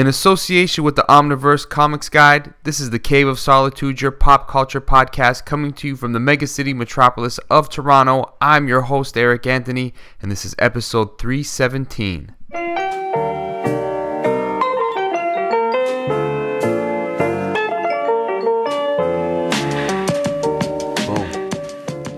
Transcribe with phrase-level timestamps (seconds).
[0.00, 4.48] In association with the Omniverse Comics Guide, this is the Cave of Solitude, your pop
[4.48, 8.32] culture podcast coming to you from the mega city metropolis of Toronto.
[8.40, 9.92] I'm your host, Eric Anthony,
[10.22, 12.34] and this is episode 317.
[12.48, 12.60] Boom.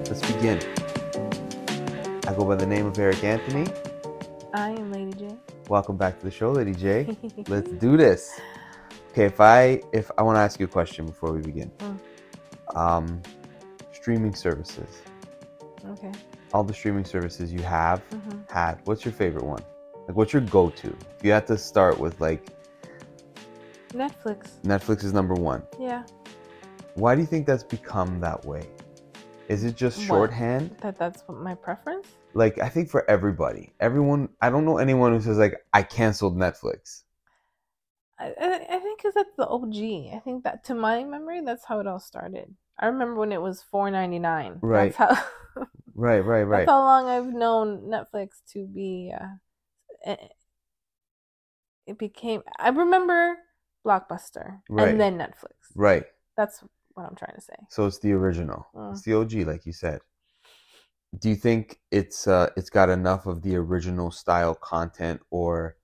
[0.05, 0.61] Let's begin.
[2.29, 3.67] I go by the name of Eric Anthony.
[4.55, 5.37] I am Lady J.
[5.73, 7.17] Welcome back to the show, Lady J.
[7.49, 8.39] Let's do this.
[9.13, 11.73] Okay, if I if I want to ask you a question before we begin.
[11.79, 11.99] Mm.
[12.77, 13.23] Um,
[13.91, 15.01] streaming services.
[15.89, 16.13] Okay.
[16.53, 18.83] All the streaming services you have hmm had.
[18.85, 19.63] What's your favorite one?
[20.07, 20.95] Like, what's your go-to?
[21.17, 22.51] If you had to start with like
[23.95, 24.61] Netflix.
[24.65, 25.63] Netflix is number one.
[25.81, 26.03] Yeah.
[26.97, 28.69] Why do you think that's become that way?
[29.49, 30.07] Is it just What?
[30.07, 30.77] shorthand?
[30.83, 32.09] That that's my preference.
[32.35, 34.29] Like, I think for everybody, everyone.
[34.41, 37.03] I don't know anyone who says like I canceled Netflix.
[38.19, 40.15] I I, think because that's the OG.
[40.15, 42.55] I think that to my memory, that's how it all started.
[42.79, 44.59] I remember when it was four ninety nine.
[44.61, 44.95] Right.
[44.97, 45.65] That's how.
[45.95, 46.59] Right, right, right.
[46.61, 49.13] That's how long I've known Netflix to be.
[49.19, 50.33] Uh, it,
[51.87, 52.43] it became.
[52.59, 53.37] I remember
[53.85, 54.89] Blockbuster Right.
[54.89, 55.55] and then Netflix.
[55.75, 56.05] Right.
[56.37, 56.63] That's
[56.95, 57.57] what I'm trying to say.
[57.69, 58.67] So it's the original.
[58.75, 58.93] Mm.
[58.93, 60.01] It's the OG, like you said.
[61.19, 65.77] Do you think it's uh it's got enough of the original style content or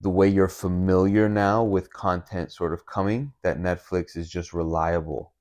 [0.00, 5.32] the way you're familiar now with content sort of coming that Netflix is just reliable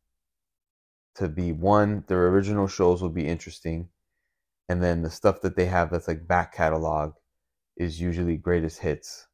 [1.16, 3.90] to be one, their original shows will be interesting,
[4.70, 7.14] and then the stuff that they have that's like back catalog
[7.76, 9.28] is usually greatest hits.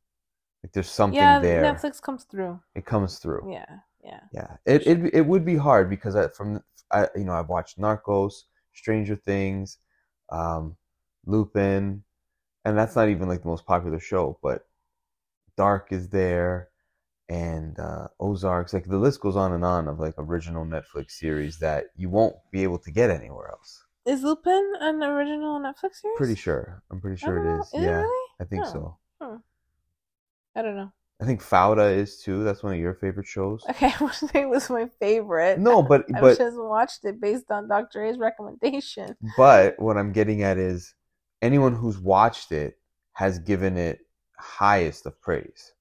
[0.64, 1.64] Like there's something yeah, there.
[1.64, 2.60] Netflix comes through.
[2.76, 3.52] It comes through.
[3.52, 4.20] Yeah, yeah.
[4.32, 7.80] Yeah, it it it would be hard because I, from I you know I've watched
[7.80, 8.44] Narcos,
[8.78, 9.80] Stranger Things,
[10.30, 10.78] um,
[11.26, 12.04] Lupin,
[12.64, 14.68] and that's not even like the most popular show, but
[15.58, 16.70] Dark is there,
[17.30, 18.74] and uh, Ozarks.
[18.74, 22.36] Like the list goes on and on of like original Netflix series that you won't
[22.52, 23.84] be able to get anywhere else.
[24.06, 26.18] Is Lupin an original Netflix series?
[26.18, 26.82] Pretty sure.
[26.92, 27.62] I'm pretty sure it know.
[27.62, 27.68] is.
[27.68, 28.30] Is it yeah, really?
[28.40, 28.98] I think Oh.
[29.20, 29.42] so.
[30.56, 30.92] I don't know.
[31.20, 32.44] I think Fauda is too.
[32.44, 33.64] That's one of your favorite shows.
[33.70, 35.60] Okay, I it was my favorite.
[35.60, 38.06] No, but I but just watched it based on Dr.
[38.06, 39.16] A's recommendation.
[39.36, 40.94] But what I'm getting at is
[41.42, 42.78] anyone who's watched it
[43.14, 44.00] has given it
[44.38, 45.74] highest of praise.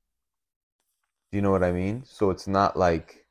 [1.30, 2.02] Do you know what I mean?
[2.06, 3.26] So it's not like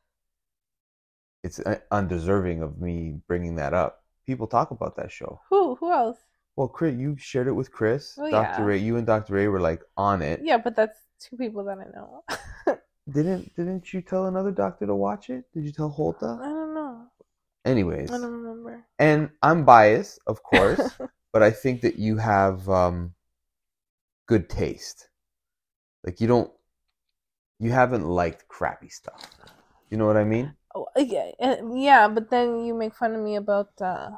[1.44, 4.04] it's uh, undeserving of me bringing that up.
[4.28, 5.40] People talk about that show.
[5.50, 5.76] Who?
[5.76, 6.18] Who else?
[6.56, 8.18] Well, Chris, you shared it with Chris.
[8.18, 8.62] Oh, Dr.
[8.62, 8.66] yeah.
[8.66, 9.34] Ray, you and Dr.
[9.34, 10.40] Ray were like on it.
[10.44, 12.24] Yeah, but that's two people that I know.
[13.12, 15.46] Didn't didn't you tell another doctor to watch it?
[15.53, 16.42] Did you tell Holta?
[16.42, 17.03] I don't know.
[17.64, 18.84] Anyways, I don't remember.
[18.98, 20.81] and I'm biased, of course.
[21.31, 23.14] but I think that you have um,
[24.25, 25.09] good taste.
[26.04, 26.52] Like you don't,
[27.59, 29.30] you haven't liked crappy stuff.
[29.92, 30.56] You know what I mean?
[30.75, 31.31] oh, yeah,
[31.74, 34.09] yeah, but then you make fun of me about uh,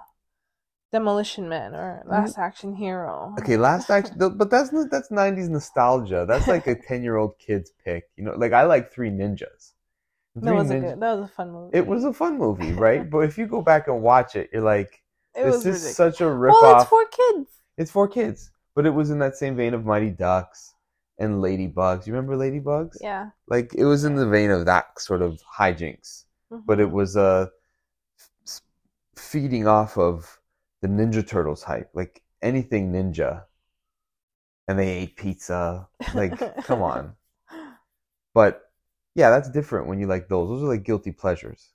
[0.92, 3.30] Demolition Man or Last Action Hero.
[3.32, 3.44] Mm-hmm.
[3.44, 6.26] Okay, last action, but that's not- that's '90s nostalgia.
[6.28, 8.10] That's like a ten-year-old kid's pick.
[8.16, 9.74] You know, like I like Three Ninjas.
[10.36, 11.00] That Three was a good.
[11.02, 11.78] That was a fun movie.
[11.78, 13.10] It was a fun movie, right?
[13.10, 15.04] but if you go back and watch it, you're like,
[15.36, 15.96] It this was is ridiculous.
[15.98, 16.82] such a well, rip-off.
[16.84, 17.50] it's for kids.
[17.78, 20.74] It's for kids, but it was in that same vein of Mighty Ducks
[21.20, 22.08] and Ladybugs.
[22.08, 22.98] You remember Ladybugs?
[23.02, 23.32] Yeah.
[23.48, 27.48] like it was in the vein of that sort of hijinks but it was uh
[29.16, 30.37] feeding off of
[30.88, 33.44] the ninja turtles hype like anything ninja
[34.68, 37.14] and they ate pizza like come on
[38.34, 38.72] but
[39.16, 41.74] yeah that's different when you like those those are like guilty pleasures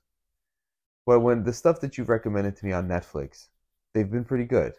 [1.05, 3.47] but when the stuff that you've recommended to me on netflix
[3.93, 4.73] they've been pretty good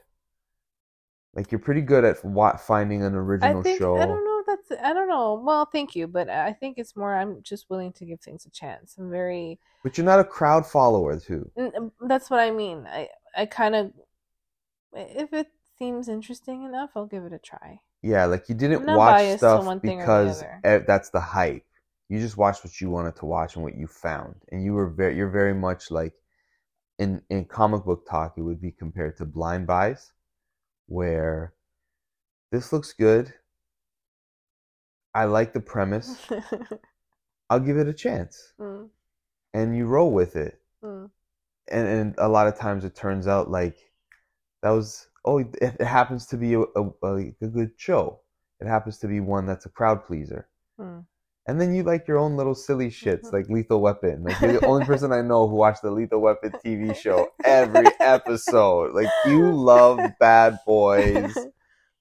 [1.34, 2.18] like you're pretty good at
[2.60, 4.40] finding an I original think show I don't know.
[4.40, 5.42] if That's I don't know.
[5.44, 7.14] Well, thank you, but I think it's more.
[7.14, 8.96] I'm just willing to give things a chance.
[8.98, 9.58] I'm very.
[9.82, 11.50] but you're not a crowd follower too
[12.00, 12.86] That's what I mean.
[12.88, 13.92] I I kind of.
[14.94, 17.80] If it seems interesting enough, I'll give it a try.
[18.02, 21.64] Yeah, like you didn't watch stuff because that's the hype.
[22.08, 24.88] You just watched what you wanted to watch and what you found, and you were
[24.88, 26.12] very, you're very much like
[26.98, 28.34] in in comic book talk.
[28.36, 30.12] It would be compared to blind buys,
[30.86, 31.54] where
[32.52, 33.34] this looks good.
[35.14, 36.28] I like the premise.
[37.50, 38.90] I'll give it a chance, Mm,
[39.54, 40.60] and you roll with it.
[40.82, 41.10] mm.
[41.68, 43.76] And and a lot of times it turns out like
[44.64, 48.20] that was oh it, it happens to be a, a, a good show.
[48.60, 50.48] It happens to be one that's a crowd pleaser.
[50.80, 51.04] Mm.
[51.46, 54.24] And then you like your own little silly shits like Lethal Weapon.
[54.24, 57.86] Like you're the only person I know who watched the Lethal Weapon TV show every
[58.00, 58.94] episode.
[58.94, 61.36] Like you love Bad Boys,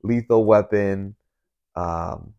[0.02, 1.16] Lethal Weapon,
[1.76, 2.34] um,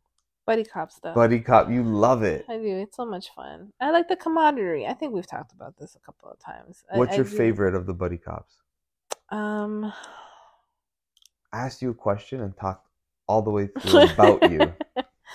[0.47, 1.15] Buddy cop stuff.
[1.15, 2.45] Buddy cop, you love it.
[2.51, 2.79] I do.
[2.79, 3.73] It's so much fun.
[3.81, 4.87] I like the camaraderie.
[4.87, 6.85] I think we've talked about this a couple of times.
[6.93, 8.57] What's I your do- favorite of the buddy cops?
[9.35, 9.93] Um.
[11.53, 12.87] I asked you a question and talked
[13.27, 14.73] all the way through about you.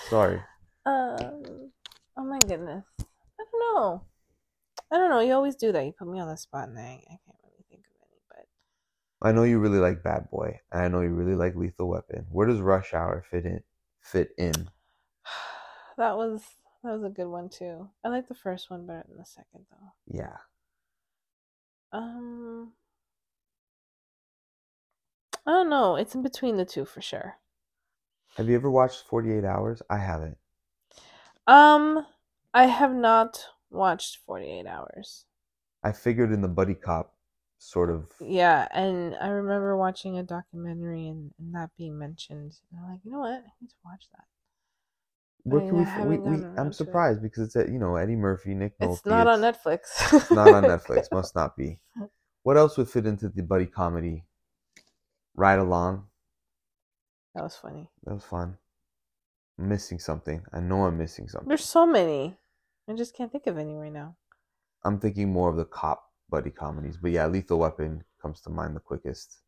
[0.08, 0.40] Sorry.
[0.86, 1.70] Um.
[2.16, 2.84] Oh my goodness.
[2.98, 4.02] I don't know.
[4.90, 5.20] I don't know.
[5.20, 5.84] You always do that.
[5.84, 8.20] You put me on the spot, and I, I can't really think of any.
[8.30, 11.90] But I know you really like Bad Boy, and I know you really like Lethal
[11.90, 12.24] Weapon.
[12.30, 13.62] Where does Rush Hour fit in?
[14.00, 14.52] Fit in?
[15.98, 16.42] that was
[16.82, 17.90] that was a good one too.
[18.02, 19.92] I like the first one better than the second though.
[20.18, 20.38] Yeah.
[21.92, 22.72] Um.
[25.46, 25.96] I don't know.
[25.96, 27.36] It's in between the two for sure.
[28.36, 29.82] Have you ever watched Forty Eight Hours?
[29.90, 30.38] I haven't.
[31.46, 32.06] Um,
[32.54, 35.24] I have not watched Forty Eight Hours.
[35.82, 37.14] I figured in the buddy cop
[37.58, 38.10] sort of.
[38.20, 42.54] Yeah, and I remember watching a documentary and, and that being mentioned.
[42.70, 43.32] And I'm like, you know what?
[43.32, 44.24] I need to watch that.
[45.44, 46.18] Where I can we?
[46.18, 46.74] we, we I'm it.
[46.74, 48.92] surprised because it's at you know Eddie Murphy, Nick Nolte.
[48.92, 49.80] It's not on Netflix.
[50.12, 51.10] It's not on Netflix.
[51.12, 51.78] Must not be.
[52.42, 54.24] What else would fit into the buddy comedy?
[55.34, 56.06] Ride along.
[57.34, 57.88] that was funny.
[58.04, 58.58] That was fun.
[59.58, 60.42] I'm missing something.
[60.52, 61.48] I know I'm missing something.
[61.48, 62.36] There's so many.
[62.88, 64.16] I just can't think of any right now.
[64.84, 68.74] I'm thinking more of the cop buddy comedies, but yeah, Lethal Weapon comes to mind
[68.74, 69.38] the quickest.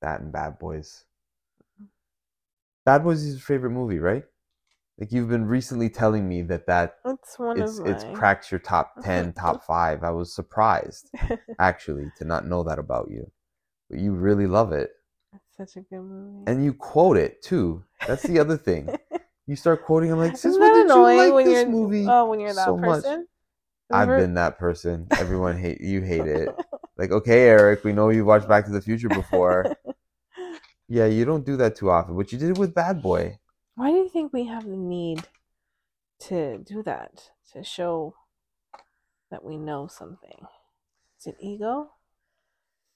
[0.00, 1.04] That and Bad Boys.
[2.86, 4.24] Bad Boys is your favorite movie, right?
[4.98, 8.14] Like you've been recently telling me that that It's one it's of it's my.
[8.14, 10.02] cracks your top ten, top five.
[10.04, 11.10] I was surprised
[11.58, 13.30] actually to not know that about you,
[13.88, 14.99] but you really love it, it's
[15.66, 16.44] such a good movie.
[16.46, 17.84] and you quote it too.
[18.06, 18.88] That's the other thing.
[19.46, 20.12] You start quoting.
[20.12, 22.06] I'm like, when that did you like when this you're movie?
[22.08, 23.02] oh when you're that so much?
[23.02, 23.26] person?
[23.90, 25.08] Have I've been that person.
[25.18, 26.02] Everyone hate you.
[26.02, 26.48] Hate it.
[26.96, 29.74] Like, okay, Eric, we know you watched Back to the Future before.
[30.88, 33.38] yeah, you don't do that too often, but you did it with Bad Boy.
[33.74, 35.22] Why do you think we have the need
[36.28, 37.30] to do that?
[37.54, 38.14] To show
[39.32, 40.46] that we know something?
[41.18, 41.90] Is it ego?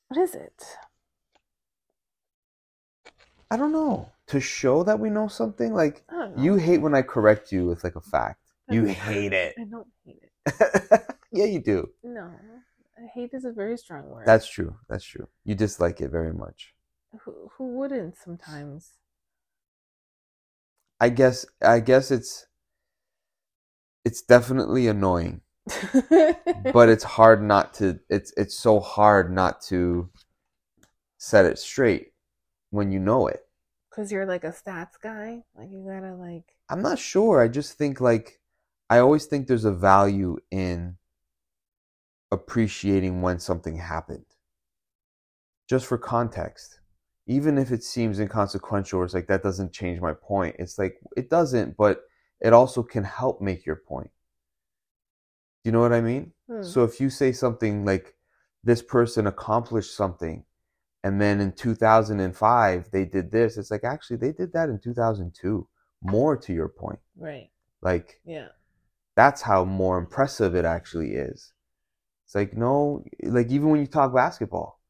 [0.09, 0.63] What is it?
[3.55, 4.11] I don't know.
[4.29, 6.43] To show that we know something, like I don't know.
[6.43, 8.41] you hate when I correct you with like a fact.
[8.69, 9.55] You hate it.
[9.57, 11.03] I don't hate it.
[11.33, 11.89] yeah, you do.
[12.03, 12.33] No.
[13.15, 14.27] Hate is a very strong word.
[14.27, 14.75] That's true.
[14.89, 15.29] That's true.
[15.45, 16.75] You dislike it very much.
[17.21, 18.95] who, who wouldn't sometimes.
[20.99, 21.47] I guess.
[21.63, 22.47] I guess it's.
[24.05, 25.43] It's definitely annoying,
[26.73, 28.01] but it's hard not to.
[28.11, 30.11] It's it's so hard not to
[31.19, 32.15] set it straight
[32.71, 33.44] when you know it.
[33.95, 35.43] Because you're like a stats guy.
[35.57, 36.57] Like, you gotta, like.
[36.69, 37.41] I'm not sure.
[37.41, 38.41] I just think like
[38.91, 40.97] I always think there's a value in
[42.33, 44.25] appreciating when something happened.
[45.69, 46.81] Just for context.
[47.27, 50.57] Even if it seems inconsequential or it's like that doesn't change my point.
[50.59, 52.03] It's like it doesn't, but
[52.41, 54.11] it also can help make your point.
[55.63, 56.33] Do you know what I mean?
[56.49, 56.63] hmm.
[56.63, 58.15] So if you say something like
[58.63, 60.45] this person accomplished something
[61.05, 65.69] and then in 2005 they did this, it's like actually they did that in 2002.
[66.03, 66.99] More to your point.
[67.17, 67.51] Right.
[67.81, 68.49] Like Yeah.
[69.15, 71.53] that's how more impressive it actually is.
[72.27, 74.81] It's like no, like even when you talk basketball,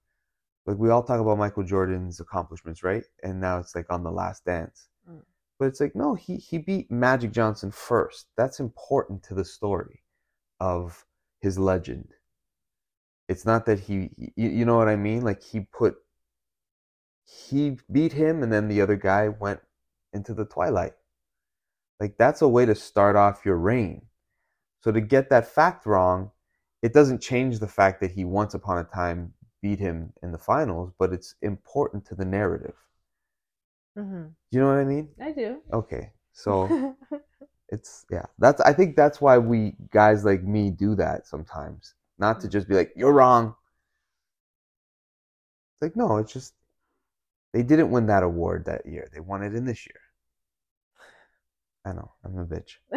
[0.66, 3.04] like we all talk about Michael Jordan's accomplishments, right?
[3.22, 5.22] And now it's like on the Last Dance, Mm.
[5.58, 8.28] but it's like no, he he beat Magic Johnson first.
[8.36, 10.02] That's important to the story
[10.60, 11.04] of
[11.40, 12.14] his legend.
[13.28, 15.22] It's not that he, you, you know what I mean?
[15.22, 15.96] Like he put,
[17.24, 19.60] he beat him, and then the other guy went
[20.12, 20.94] into the twilight.
[22.00, 24.02] Like that's a way to start off your reign.
[24.80, 26.30] So to get that fact wrong,
[26.82, 30.38] it doesn't change the fact that he once upon a time beat him in the
[30.38, 32.74] finals, but it's important to the narrative.
[33.96, 35.08] hmm You know what I mean?
[35.20, 35.62] I do.
[35.72, 36.12] Okay.
[36.32, 36.68] So
[37.68, 38.26] it's yeah.
[38.38, 41.94] That's I think that's why we guys like me do that sometimes.
[42.18, 43.54] Not to just be like, you're wrong.
[45.74, 46.54] It's like, no, it's just
[47.54, 49.08] they didn't win that award that year.
[49.14, 50.00] They won it in this year.
[51.86, 52.78] I know, I'm a bitch.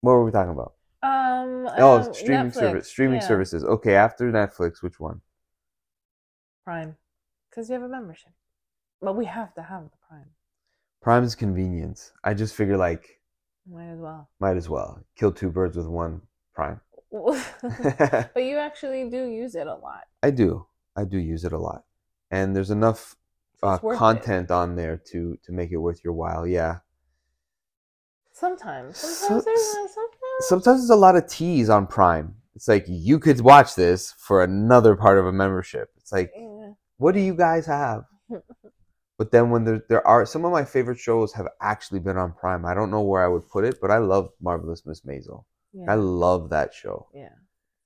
[0.00, 0.74] what were we talking about?
[1.02, 1.68] um.
[1.78, 2.54] Oh, uh, streaming Netflix.
[2.54, 3.26] service, streaming Yeah.
[3.26, 3.64] services.
[3.64, 5.20] Okay, after Netflix, which one?
[6.64, 6.96] Prime,
[7.50, 8.32] because you have a membership.
[9.00, 10.30] But we have to have the Prime.
[11.02, 12.12] Prime's convenience.
[12.24, 13.20] I just figure like
[13.66, 14.28] Might as well.
[14.40, 16.22] might as well kill two birds with one
[16.54, 16.80] Prime.
[18.34, 20.04] but you actually do use it a lot.
[20.22, 20.66] I do.
[20.96, 21.84] I do use it a lot,
[22.30, 23.16] and there's enough
[23.62, 23.98] uh, worth it.
[23.98, 26.46] content on there to to make it worth your while.
[26.46, 26.78] Yeah.
[28.32, 28.98] Sometimes.
[28.98, 30.40] So- Sometimes there's a, sometimes.
[30.40, 32.34] Sometimes there's a lot of teas on Prime.
[32.54, 35.90] It's like you could watch this for another part of a membership.
[35.96, 36.72] It's like, Yeah.
[36.98, 38.04] what do you guys have?
[39.18, 42.32] But then when there there are some of my favorite shows have actually been on
[42.34, 42.64] Prime.
[42.64, 45.42] I don't know where I would put it, but I love Marvelous Miss Maisel.
[45.72, 45.84] Yeah.
[45.88, 47.08] I love that show.
[47.14, 47.28] yeah.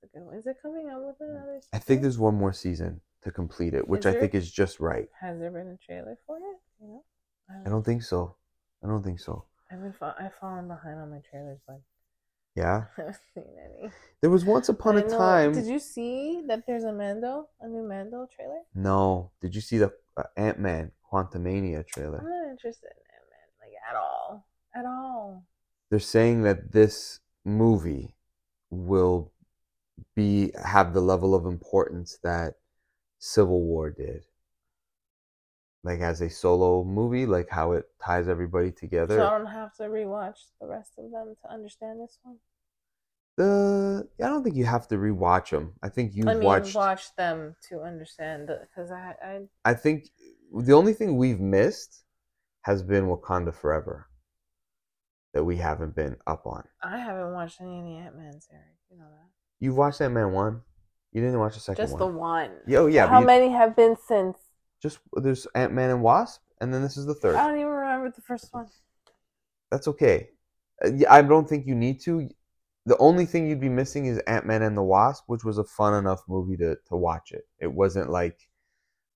[0.02, 0.36] It's a good one.
[0.36, 1.60] Is it coming out with another?
[1.72, 4.80] I think there's one more season to complete it, which Is I think is just
[4.80, 5.08] right.
[5.20, 6.58] Has there been a trailer for it?
[6.80, 7.04] You know?
[7.64, 8.36] I don't think so.
[8.82, 9.44] I don't think so.
[9.70, 11.80] I've been fa- I've fallen behind on my trailers, but
[12.56, 12.84] Yeah.
[12.98, 13.90] I haven't seen any.
[14.20, 15.52] There was once upon a time.
[15.52, 18.60] Did you see that there's a Mando, a new Mando trailer?
[18.74, 19.30] No.
[19.40, 22.18] Did you see the uh, Ant Man Quantumania trailer?
[22.18, 23.48] I'm not interested in that, man.
[23.60, 25.44] Like at all, at all.
[25.90, 28.14] They're saying that this movie
[28.70, 29.32] will
[30.14, 32.54] be have the level of importance that
[33.18, 34.24] Civil War did.
[35.84, 39.18] Like as a solo movie, like how it ties everybody together.
[39.18, 42.36] So I don't have to rewatch the rest of them to understand this one.
[43.38, 45.72] Uh, the I don't think you have to rewatch them.
[45.82, 46.74] I think you've I mean, watched.
[46.74, 50.10] watch them to understand because I, I I think
[50.52, 52.04] the only thing we've missed
[52.62, 54.06] has been Wakanda Forever
[55.34, 56.64] that we haven't been up on.
[56.82, 58.64] I haven't watched any of the Ant Man series.
[58.90, 59.28] You know that.
[59.60, 60.60] You've watched that man one.
[61.12, 62.00] You didn't watch the second Just one.
[62.00, 62.50] the one.
[62.66, 63.06] Yeah, oh yeah.
[63.06, 64.38] How you- many have been since?
[64.82, 67.36] Just there's Ant Man and Wasp, and then this is the third.
[67.36, 68.66] I don't even remember the first one.
[69.70, 70.30] That's okay.
[70.84, 72.28] Uh, I don't think you need to.
[72.84, 75.64] The only thing you'd be missing is Ant Man and the Wasp, which was a
[75.64, 77.46] fun enough movie to to watch it.
[77.60, 78.36] It wasn't like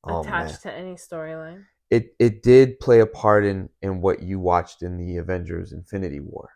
[0.04, 0.46] oh man.
[0.46, 1.64] attached to any storyline.
[1.90, 6.21] It it did play a part in in what you watched in the Avengers Infinity
[6.21, 6.50] War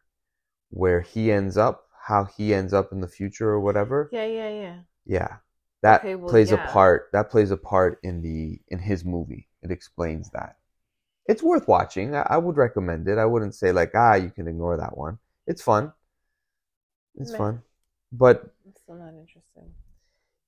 [0.70, 4.12] where he ends up how he ends up in the future or whatever.
[4.12, 4.80] Yeah, yeah, yeah.
[5.06, 5.36] yeah.
[5.82, 6.54] That Okay, well, plays yeah.
[6.54, 9.48] a part that plays a part in the in his movie.
[9.62, 10.56] It explains that.
[11.26, 12.14] It's worth watching.
[12.16, 13.18] I, I would recommend it.
[13.18, 15.18] I wouldn't say like ah you can ignore that one.
[15.46, 15.92] It's fun.
[17.14, 17.62] It's fun.
[18.12, 19.74] But I'm still not interested.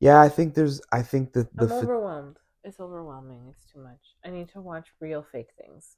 [0.01, 2.39] yeah I think there's I think that the I'm overwhelmed.
[2.65, 3.49] It's overwhelming.
[3.51, 4.01] It's too much.
[4.25, 5.97] I need to watch real fake things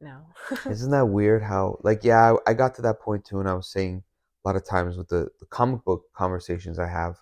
[0.00, 0.26] now.
[0.70, 3.54] Isn't that weird how like yeah, I, I got to that point too and I
[3.54, 4.02] was saying
[4.44, 7.16] a lot of times with the, the comic book conversations I have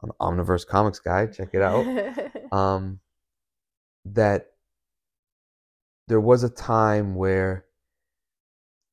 [0.00, 1.86] on Omniverse Comics Guide, check it out.
[2.52, 3.00] um
[4.04, 4.52] that
[6.08, 7.66] there was a time where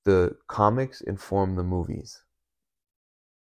[0.04, 2.24] the comics informed the movies.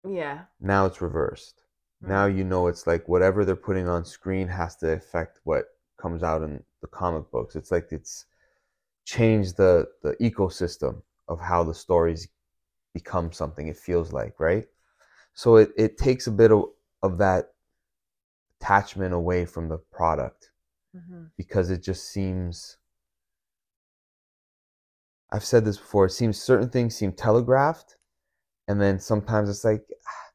[0.09, 0.45] yeah.
[0.61, 1.63] Now it's reversed.
[2.03, 5.67] Now you know it's like whatever they're putting on screen has to affect what
[5.99, 7.57] comes out in the comic books.
[7.57, 8.27] It's like it's
[9.05, 12.29] changed the the ecosystem of how the stories
[12.95, 14.67] become something it feels like, right?
[15.35, 16.65] So it, it takes a bit of,
[17.03, 17.53] of that
[18.61, 20.51] attachment away from the product
[20.93, 22.77] hmm because it just seems
[25.33, 27.97] I've said this before, it seems certain things seem telegraphed
[28.69, 30.30] and then sometimes it's like ah,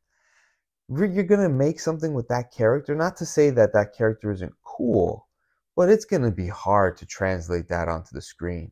[0.90, 4.54] you're going to make something with that character not to say that that character isn't
[4.64, 5.28] cool,
[5.76, 8.72] but it's going to be hard to translate that onto the screen.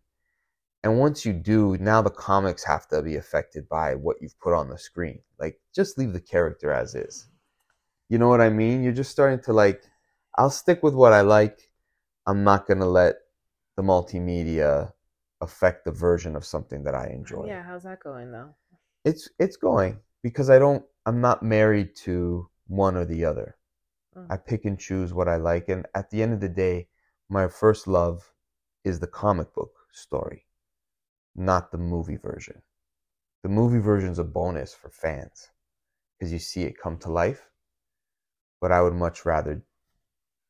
[0.84, 4.54] And once you do, now the comics have to be affected by what you've put
[4.54, 5.20] on the screen.
[5.40, 7.30] Like just leave the character as is.
[8.10, 8.84] You know what I mean?
[8.84, 9.82] You're just starting to like
[10.38, 11.70] I'll stick with what I like.
[12.26, 13.16] I'm not going to let
[13.78, 14.92] the multimedia
[15.42, 17.46] affect the version of something that I enjoy.
[17.48, 17.64] Yeah.
[17.64, 18.50] How's that going though?
[19.06, 23.58] It's it's going because I don't I'm not married to one or the other.
[24.16, 24.28] Mm.
[24.30, 26.88] I pick and choose what I like and at the end of the day,
[27.30, 28.34] my first love
[28.84, 30.46] is the comic book story,
[31.36, 32.62] not the movie version.
[33.44, 35.50] The movie version's a bonus for fans
[36.18, 37.50] because you see it come to life.
[38.62, 39.64] But I would much rather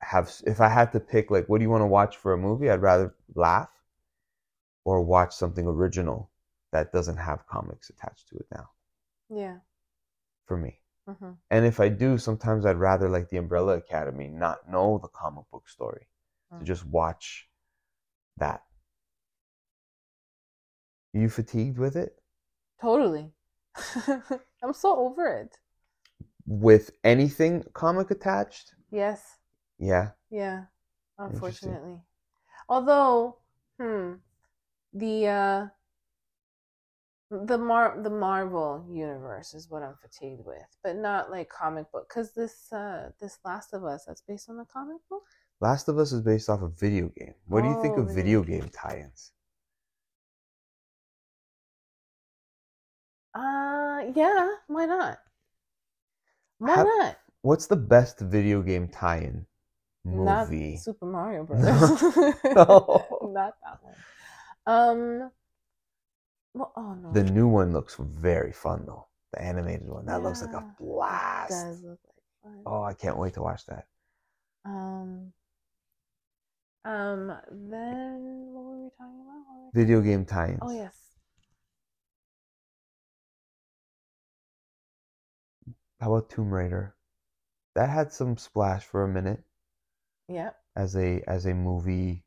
[0.01, 2.37] have if I had to pick like what do you want to watch for a
[2.37, 3.71] movie, I'd rather laugh
[4.85, 6.29] or watch something original
[6.71, 8.69] that doesn't have comics attached to it now
[9.29, 9.57] Yeah.
[10.45, 10.79] For me.
[11.07, 15.07] hmm And if I do, sometimes I'd rather like the Umbrella Academy not know the
[15.09, 16.07] comic book story
[16.59, 16.67] to Mm.
[16.67, 17.49] just watch
[18.37, 18.63] that.
[21.13, 22.21] you fatigued with it?
[22.81, 23.31] Totally.
[24.63, 25.57] I'm so over it.
[26.45, 28.75] With anything comic attached?
[28.91, 29.37] Yes.
[29.79, 30.11] Yeah.
[30.29, 30.65] Yeah.
[31.17, 32.01] Unfortunately.
[32.69, 33.37] Although,
[33.79, 34.13] hmm,
[34.93, 35.67] the uh
[37.45, 42.07] the Mar the Marvel universe is what I'm fatigued with, but not like comic book
[42.09, 45.23] cuz this uh this Last of Us that's based on the comic book?
[45.59, 47.33] Last of Us is based off a video game.
[47.47, 49.31] What do you think Oh, of video video game tie-ins?
[53.33, 55.17] Uh yeah, why not?
[56.59, 57.17] Why Have- not?
[57.41, 59.45] What's the best video game tie-in
[60.05, 60.77] Not movie?
[60.77, 62.01] Super Mario Brothers.
[62.55, 63.05] No.
[63.33, 63.95] Not that one.
[64.65, 65.31] Um
[66.53, 67.11] well, oh no.
[67.13, 69.07] The new one looks very fun though.
[69.33, 70.05] The animated one.
[70.05, 71.49] That looks like Yeah, a it blast.
[71.49, 72.61] does look like fun.
[72.65, 73.87] Oh, I can't wait to watch that.
[74.65, 75.33] Um,
[76.85, 77.27] Um.
[77.51, 79.71] Then what were we talking about?
[79.73, 80.59] We- Video game tie-ins.
[80.61, 80.95] Oh yes.
[85.99, 86.95] How about Tomb Raider?
[87.75, 89.43] That had some splash for a minute
[90.27, 90.51] Yeah.
[90.75, 92.23] as a as a movie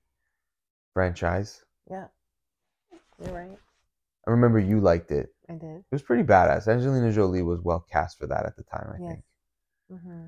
[0.95, 1.64] franchise.
[1.88, 2.09] Yeah.
[3.18, 3.59] You're right.
[4.26, 5.28] I remember you liked it.
[5.49, 5.76] I did.
[5.78, 6.66] It was pretty badass.
[6.68, 9.12] Angelina Jolie was well cast for that at the time, I Yes.
[9.12, 9.25] think.
[9.92, 10.26] Mm-hmm.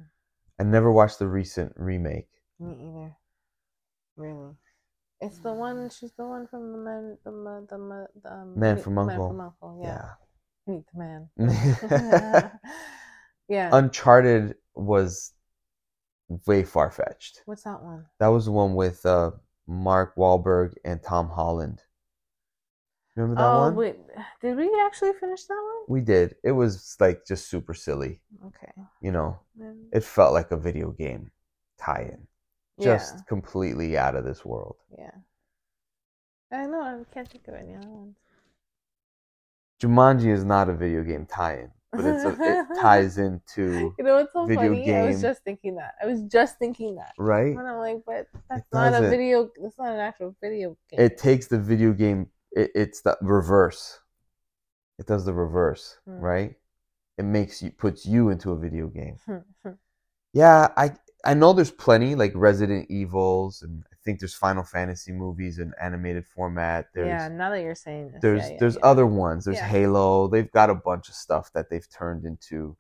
[0.60, 2.28] I never watched the recent remake.
[2.60, 3.16] Me either.
[4.16, 4.54] Really.
[5.20, 5.90] It's the one.
[5.90, 7.18] She's the one from the man.
[7.24, 9.28] The the, the um, Man from Man Uncle.
[9.28, 9.80] from Uncle.
[9.82, 10.10] Yeah.
[10.66, 11.28] Meet the man.
[11.90, 12.50] Yeah.
[13.48, 13.70] yeah.
[13.72, 15.32] Uncharted was
[16.46, 17.42] way far fetched.
[17.46, 18.06] What's that one?
[18.20, 19.32] That was the one with uh,
[19.66, 21.82] Mark Wahlberg and Tom Holland.
[23.18, 23.74] Remember that oh one?
[23.74, 23.96] wait,
[24.40, 25.84] did we actually finish that one?
[25.88, 26.36] We did.
[26.44, 28.20] It was like just super silly.
[28.46, 28.70] Okay.
[29.02, 31.32] You know, Then- it felt like a video game
[31.80, 32.28] tie-in.
[32.80, 33.22] Just yeah.
[33.28, 34.76] completely out of this world.
[34.96, 35.10] Yeah.
[36.52, 36.80] I know.
[36.80, 38.14] I can't think of any other ones.
[39.82, 44.14] Jumanji is not a video game tie-in, but it's a, it ties into You know
[44.14, 44.94] what's so funny?
[44.94, 45.94] I was just thinking that.
[46.00, 47.14] I was just thinking that.
[47.18, 47.56] right.
[47.56, 49.50] And I'm like, but that's not a video.
[49.60, 51.00] That's not an actual video game.
[51.00, 52.28] It takes the video game.
[52.52, 54.00] It, it's the reverse.
[54.98, 56.18] It does the reverse, Hmm.
[56.20, 56.54] right?
[57.18, 59.16] It makes you puts you into a video game.
[60.32, 60.92] Yeah, I
[61.24, 65.72] I know there's plenty like Resident Evils, and I think there's Final Fantasy movies in
[65.80, 66.86] animated format.
[66.94, 67.28] There's yeah.
[67.28, 68.86] Now that you're saying this, there's yeah, yeah, there's yeah.
[68.86, 69.44] other ones.
[69.44, 69.58] There's.
[69.58, 70.28] Halo.
[70.28, 72.76] They've got a bunch of stuff that they've turned into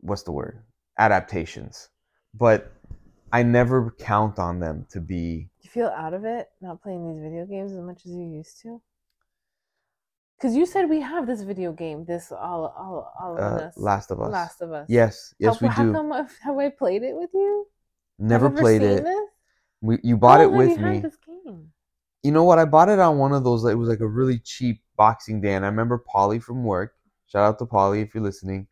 [0.00, 0.62] what's the word?
[0.98, 1.88] Adaptations.
[2.34, 2.72] But
[3.32, 7.22] I never count on them to be you feel out of it not playing these
[7.22, 8.80] video games as much as you used to?
[10.36, 13.78] Because you said we have this video game, this all all all of uh, us,
[13.78, 14.32] Last of Us.
[14.32, 14.86] Last of Us.
[14.88, 15.92] Yes, yes how, we how do.
[15.94, 17.66] Come, I've- I played it with you?
[18.18, 19.04] Never Have played it.
[19.04, 19.20] This?
[19.80, 21.00] We, you bought How it have with you me.
[21.00, 21.72] This game.
[22.24, 22.58] You know what?
[22.58, 23.64] I bought it on one of those.
[23.64, 26.94] It was like a really cheap Boxing Day, and I remember Polly from work.
[27.28, 28.66] Shout out to Polly if you're listening,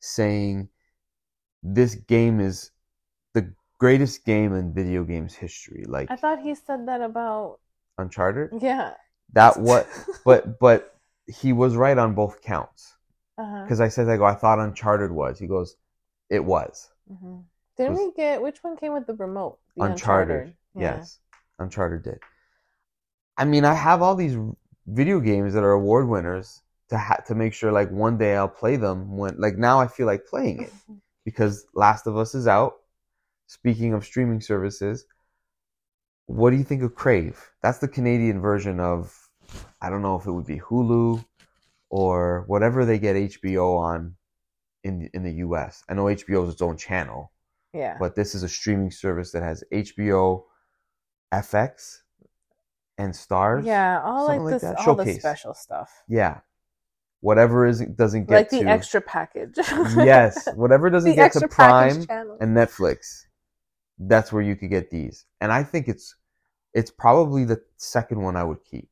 [0.00, 0.68] saying
[1.62, 2.70] this game is
[3.78, 5.84] greatest game in video games history.
[5.86, 7.58] Like I thought he said that about
[7.98, 8.50] Uncharted.
[8.60, 8.94] yeah.
[9.32, 9.88] That what?
[10.24, 12.94] But but he was right on both counts
[13.38, 13.62] uh-huh.
[13.64, 14.24] because I said I go.
[14.24, 15.38] I thought Uncharted was.
[15.38, 15.76] He goes,
[16.30, 17.40] it was hmm
[17.76, 19.58] Didn't was- we get which one came with the remote?
[19.76, 20.54] The Uncharted.
[20.76, 20.96] Yeah.
[20.96, 21.18] Yes,
[21.58, 22.18] Uncharted did.
[23.36, 24.36] I mean, I have all these
[24.86, 28.48] video games that are award winners to ha- to make sure like one day I'll
[28.48, 30.72] play them when like now I feel like playing it
[31.24, 32.74] because Last of Us is out.
[33.46, 35.04] Speaking of streaming services,
[36.26, 37.50] what do you think of Crave?
[37.62, 39.28] That's the Canadian version of
[39.80, 41.24] I don't know if it would be Hulu
[41.90, 44.16] or whatever they get HBO on
[44.82, 45.84] in in the US.
[45.88, 47.32] I know HBO is its own channel,
[47.72, 47.96] yeah.
[47.98, 50.44] but this is a streaming service that has HBO,
[51.32, 51.98] FX,
[52.98, 53.64] and Starz.
[53.64, 56.40] yeah, all like this, all the special stuff, Yeah.
[57.20, 59.56] Whatever is doesn't get like the to extra package.
[59.96, 62.04] yes, whatever doesn't get to Prime
[62.38, 63.24] and Netflix,
[63.98, 65.24] that's where you could get these.
[65.40, 66.14] And I think it's
[66.72, 68.88] it's probably the second one I would keep.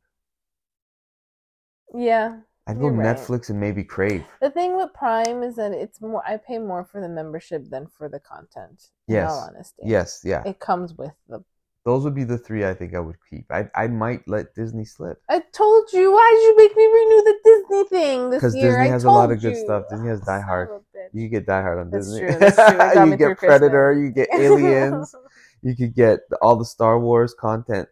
[1.95, 3.17] yeah, I'd go right.
[3.17, 4.25] Netflix and maybe Crave.
[4.41, 6.23] the thing with Prime is that it's more.
[6.27, 8.91] I pay more for the membership than for the content.
[9.09, 9.31] Yes.
[9.31, 10.43] all honesty, Yes, yeah.
[10.47, 11.43] it comes with the.
[11.85, 13.51] Those would be the three I think I would keep.
[13.51, 15.21] I I might let Disney slip.
[15.29, 16.13] I told you.
[16.13, 18.51] Why did you make me renew the Disney thing this year?
[18.53, 19.65] Because Disney has a lot of good you.
[19.65, 19.85] stuff.
[19.91, 20.69] Disney has Die Hard.
[21.15, 21.23] Of a bitch.
[21.23, 22.21] You get Die Hard on That's Disney.
[22.21, 23.07] true, that's true.
[23.11, 24.05] You get Predator, Christmas.
[24.05, 25.15] you get Aliens,
[25.63, 27.89] you could get all the Star Wars content.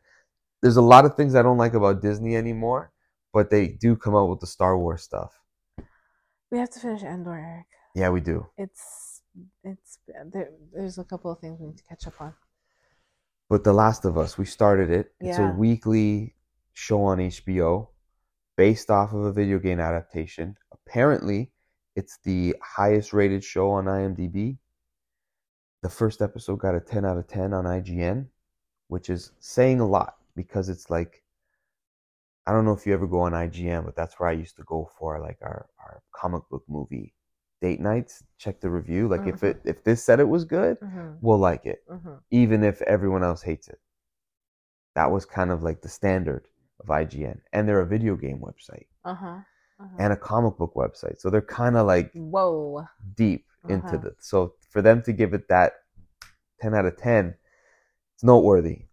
[0.62, 2.92] There's a lot of things I don't like about Disney anymore,
[3.32, 5.32] but they do come out with the Star Wars stuff.
[6.50, 7.66] we have to finish Endor, Eric.
[7.94, 8.46] Yeah, we do.
[8.58, 9.22] It's
[9.64, 9.98] it's
[10.32, 10.50] there.
[10.72, 12.34] There's a couple of things we need to catch up on.
[13.48, 15.12] But The Last of Us, we started it.
[15.20, 16.36] It's a weekly
[16.72, 17.88] show on HBO
[18.56, 20.56] based off of a video game adaptation.
[20.72, 21.50] Apparently,
[21.96, 24.56] it's the highest rated show on IMDb.
[25.82, 28.26] The first episode got a 10 out of 10 on IGN,
[28.88, 31.22] which is saying a lot because it's like
[32.46, 34.62] I don't know if you ever go on IGN, but that's where I used to
[34.64, 37.14] go for like our, our comic book movie
[37.60, 38.24] date nights.
[38.38, 39.08] Check the review.
[39.08, 41.12] Like if it if this said it was good, Mm-hmm.
[41.20, 42.14] we'll like it Mm-hmm.
[42.30, 43.78] even if everyone else hates it.
[44.94, 46.48] That was kind of like the standard
[46.80, 47.40] of IGN.
[47.52, 49.38] And they're a video game website Uh huh.
[49.80, 49.98] Uh-huh.
[49.98, 51.20] and a comic book website.
[51.20, 52.86] So they're kind of like Whoa.
[53.16, 53.98] deep into Uh-huh.
[53.98, 54.14] the.
[54.20, 55.72] So for them to give it that
[56.60, 57.34] 10 out of 10,
[58.14, 58.86] it's noteworthy.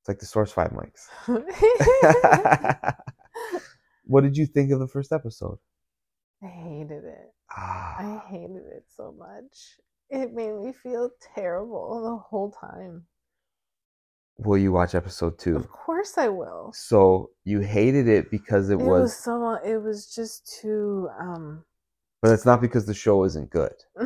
[0.00, 1.08] It's like the Source 5 mics.
[4.04, 5.58] what did you think of the first episode?
[6.42, 7.32] I hated it.
[7.50, 9.80] Ah, I hated it so much.
[10.10, 13.06] It made me feel terrible the whole time.
[14.38, 15.56] Will you watch episode two?
[15.56, 16.72] Of course I will.
[16.74, 19.54] So you hated it because it, It was, was so.
[19.64, 21.08] It was just too.
[21.18, 21.64] um
[22.20, 23.74] but it's not because the show isn't good.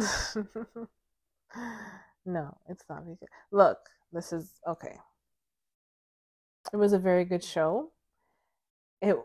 [2.24, 3.28] no, it's not because.
[3.52, 3.78] Look,
[4.12, 4.96] this is okay.
[6.72, 7.92] It was a very good show.
[9.02, 9.16] It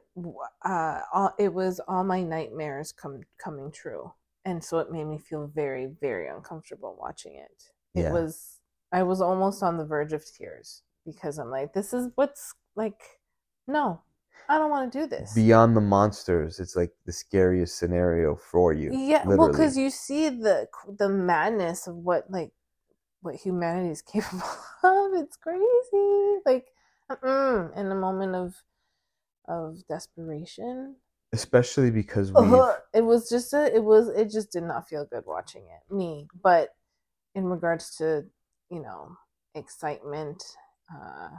[0.66, 4.12] uh, all, it was all my nightmares come coming true,
[4.46, 7.64] and so it made me feel very very uncomfortable watching it.
[7.96, 8.12] It Yeah.
[8.12, 8.60] was
[8.92, 13.00] I was almost on the verge of tears because I'm like, this is what's like.
[13.68, 14.02] No,
[14.50, 15.34] I don't want to do this.
[15.34, 18.92] Beyond the monsters, it's like the scariest scenario for you.
[18.94, 22.52] Yeah, well, because you see the the madness of what like
[23.22, 24.44] what humanity is capable
[24.84, 25.14] of.
[25.14, 26.42] It's crazy.
[26.46, 26.68] Like,
[27.24, 28.56] in a moment of
[29.48, 30.96] of desperation,
[31.34, 32.60] especially because we
[32.94, 33.74] it was just a.
[33.74, 34.10] It was.
[34.10, 35.94] It just did not feel good watching it.
[35.94, 36.76] Me, but
[37.36, 38.26] in regards to
[38.70, 39.16] you know
[39.56, 40.44] excitement,
[40.96, 41.30] uh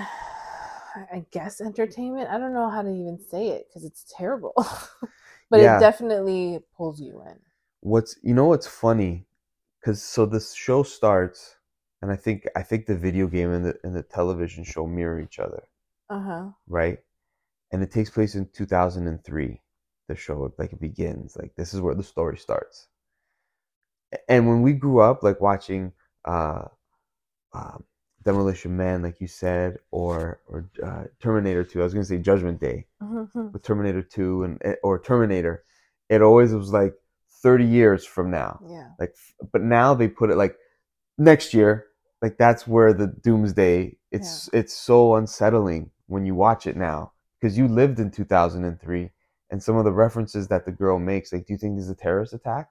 [1.12, 2.28] I guess entertainment.
[2.30, 4.54] I don't know how to even say it because it's terrible,
[5.50, 5.76] but Yeah.
[5.76, 7.38] it definitely pulls you in.
[7.80, 9.26] what's you know what's funny
[9.80, 11.56] because so this show starts
[12.02, 15.20] and i think i think the video game and the and the television show mirror
[15.20, 15.62] each other
[16.10, 16.50] Uh huh.
[16.68, 16.98] right
[17.72, 19.60] and it takes place in 2003
[20.08, 22.88] the show like it begins like this is where the story starts
[24.28, 25.92] and when we grew up like watching
[26.24, 26.64] uh
[27.52, 27.84] um,
[28.22, 32.18] demolition man like you said or or uh, terminator 2 i was going to say
[32.18, 32.86] judgment day
[33.34, 35.64] with terminator 2 and eh, or terminator
[36.10, 36.94] it always was like
[37.42, 38.60] 30 years from now.
[38.68, 38.88] Yeah.
[38.98, 39.14] like
[39.52, 40.56] but now they put it like
[41.16, 41.86] next year
[42.20, 47.56] like that's where the doomsday it's it's so unsettling when you watch it now because
[47.56, 49.10] you lived in 2003
[49.50, 51.90] and some of the references that the girl makes like do you think this is
[51.90, 52.68] a terrorist attack?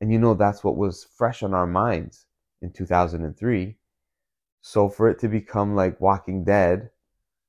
[0.00, 2.26] And you know that's what was fresh on our minds
[2.62, 3.76] in 2003
[4.68, 6.90] so for it to become like walking dead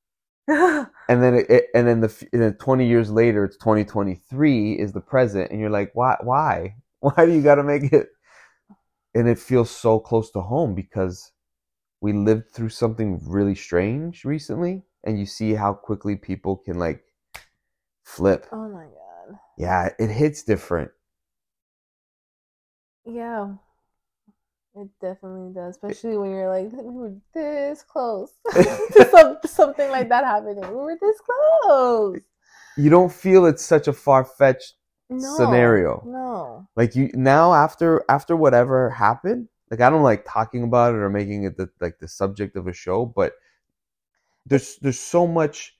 [0.47, 4.93] and then it, it and then the and then 20 years later it's 2023 is
[4.93, 8.07] the present and you're like why why why do you got to make it
[9.13, 11.33] and it feels so close to home because
[11.99, 17.03] we lived through something really strange recently and you see how quickly people can like
[18.05, 19.37] flip oh my god.
[19.57, 20.89] yeah it hits different
[23.05, 23.55] Yeah.
[24.75, 30.09] It definitely does, especially when you're like, we were this close to, some, something like
[30.09, 30.61] that happening.
[30.69, 31.19] We were this
[31.63, 32.19] close.
[32.77, 34.75] you don't feel it's such a far-fetched
[35.09, 35.35] No.
[35.35, 36.03] Scenario.
[36.05, 36.67] No.
[36.75, 41.09] like you now after after whatever happened like i don't like talking about it or
[41.09, 43.33] making it the, like the subject of a show but
[44.45, 45.75] there's there's so much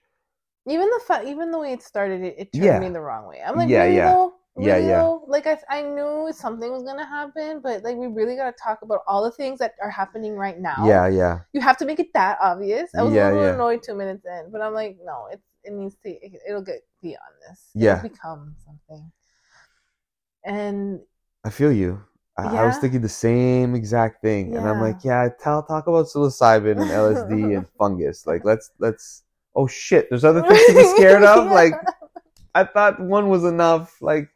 [0.66, 2.80] Even the fa- even the way it started, it, it turned Yeah.
[2.80, 3.40] me the wrong way.
[3.46, 4.12] I'm like, Yeah, yeah.
[4.14, 4.34] though?
[4.60, 5.18] Yeah, Really yeah.
[5.28, 9.02] Like I, I knew something was gonna happen, but like we really gotta talk about
[9.08, 10.84] all the things that are happening right now.
[10.86, 12.90] yeah yeah you have to make it that obvious.
[12.96, 13.54] I was Yeah, a little yeah.
[13.54, 16.10] annoyed two minutes in, but I'm like, no, it it needs to.
[16.10, 17.70] It, it'll get beyond this.
[17.76, 17.98] Yeah.
[17.98, 19.12] it'll become something.
[20.44, 21.02] And
[21.46, 22.02] i feel you
[22.38, 26.08] I, I was thinking the same exact thing and i'm like yeah tell talk about
[26.08, 29.24] psilocybin and lsd and fungus like let's let's
[29.56, 31.52] oh shit there's other things to be scared of Yeah.
[31.54, 31.74] like
[32.56, 34.30] i thought one was enough like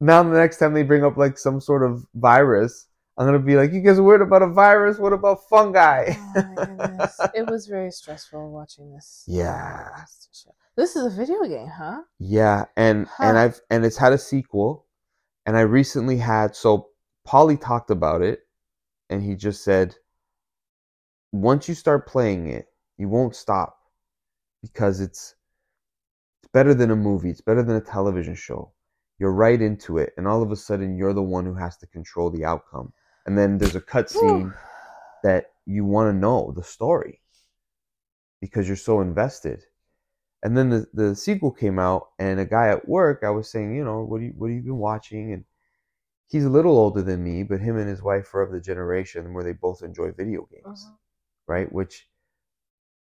[0.00, 3.56] now the next time they bring up like some sort of virus i'm gonna be
[3.56, 7.48] like you guys are worried about a virus what about fungi oh my goodness, it
[7.48, 9.24] was very stressful watching this.
[9.26, 9.88] Yeah.
[10.76, 12.02] this is a video game, huh?
[12.18, 14.86] Yeah, and and I've and it's had a sequel,
[15.46, 16.88] and I recently had so
[17.24, 18.40] Polly talked about it,
[19.10, 19.94] and he just said,
[21.32, 23.78] once you start playing it, you won't stop,
[24.62, 25.34] because it's
[26.42, 28.72] it's better than a movie, it's better than a television show.
[29.18, 31.86] You're right into it, and all of a sudden you're the one who has to
[31.86, 32.92] control the outcome,
[33.26, 34.54] and then there's a cutscene
[35.22, 37.20] that you want to know the story
[38.40, 39.64] because you're so invested.
[40.42, 43.74] And then the, the sequel came out, and a guy at work, I was saying,
[43.74, 45.32] you know, what do you what have you been watching?
[45.32, 45.44] And
[46.28, 49.34] he's a little older than me, but him and his wife are of the generation
[49.34, 50.98] where they both enjoy video games, Mhm.
[51.48, 51.72] right?
[51.72, 52.08] Which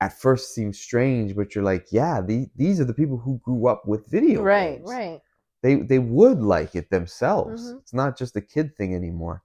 [0.01, 3.67] at first seems strange, but you're like, yeah, the, these are the people who grew
[3.67, 5.21] up with video Right, games right.
[5.61, 7.73] They they would like it themselves.
[7.73, 7.79] Mhm.
[7.81, 9.43] It's not just a kid thing anymore.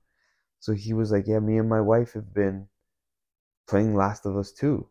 [0.61, 2.68] So he was like, "Yeah, me and my wife have been
[3.66, 4.88] playing Last of Us 2."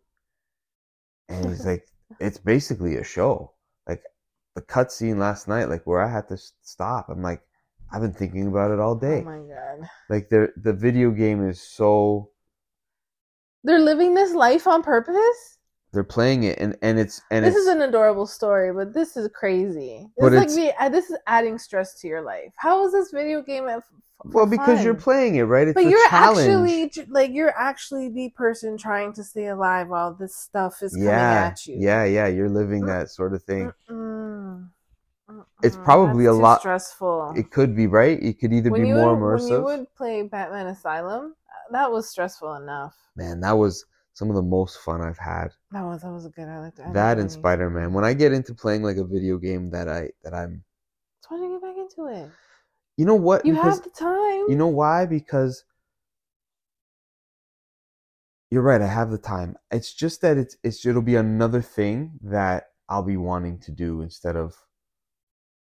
[1.29, 1.87] And he's like,
[2.19, 3.53] "It's basically a show.
[3.87, 4.03] Like
[4.55, 7.09] the cutscene last night, like where I had to stop.
[7.09, 7.41] I'm like,
[7.91, 9.21] I've been thinking about it all day.
[9.21, 12.31] Oh my god, like the the video game is so
[13.63, 15.57] they're living this life on purpose.
[15.93, 19.15] They're playing it, and and it's and this it's is an adorable story, but this
[19.15, 20.05] is crazy.
[20.05, 20.73] It's But like me.
[20.79, 22.51] uh, This is adding stress to your life.
[22.57, 23.67] How is this video game?
[23.69, 23.83] At,
[24.25, 25.67] well because you're playing it right.
[25.67, 26.49] It's But you're challenge.
[26.49, 31.07] actually like you're actually the person trying to stay alive while this stuff is coming
[31.09, 31.75] yeah, at you.
[31.77, 32.27] yeah, yeah.
[32.27, 33.71] You're living that sort of thing.
[33.89, 34.69] Mm-mm.
[35.63, 37.33] It's probably That's a lot- stressful.
[37.35, 38.21] It could be right.
[38.21, 39.49] It could either when be more would, immersive.
[39.63, 42.95] When you would play Batman Asylum, uh, that was stressful enough.
[43.15, 45.49] Man, that was some of the most fun I've had.
[45.71, 46.47] That was that was a good.
[46.47, 47.31] I liked I that and.
[47.31, 47.93] Spider Man.
[47.93, 50.63] When I get into playing like a video game that I that I'm,
[51.21, 52.29] So why you get back into it?
[52.97, 53.45] you know what?
[53.45, 54.49] You Because have the time.
[54.49, 55.05] you know why?
[55.05, 55.65] Because
[58.51, 58.81] you're right.
[58.81, 59.57] I have the time.
[59.71, 64.01] It's just that it's it's it'll be another thing that I'll be wanting to do
[64.01, 64.55] instead of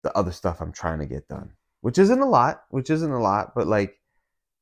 [0.02, 2.64] the other stuff I'm trying to get done, which isn't a lot.
[2.68, 3.98] Which isn't a lot, but like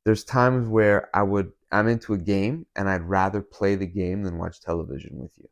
[0.04, 4.22] there's times where I would I'm into a game and I'd rather play the game
[4.24, 5.48] than watch television with you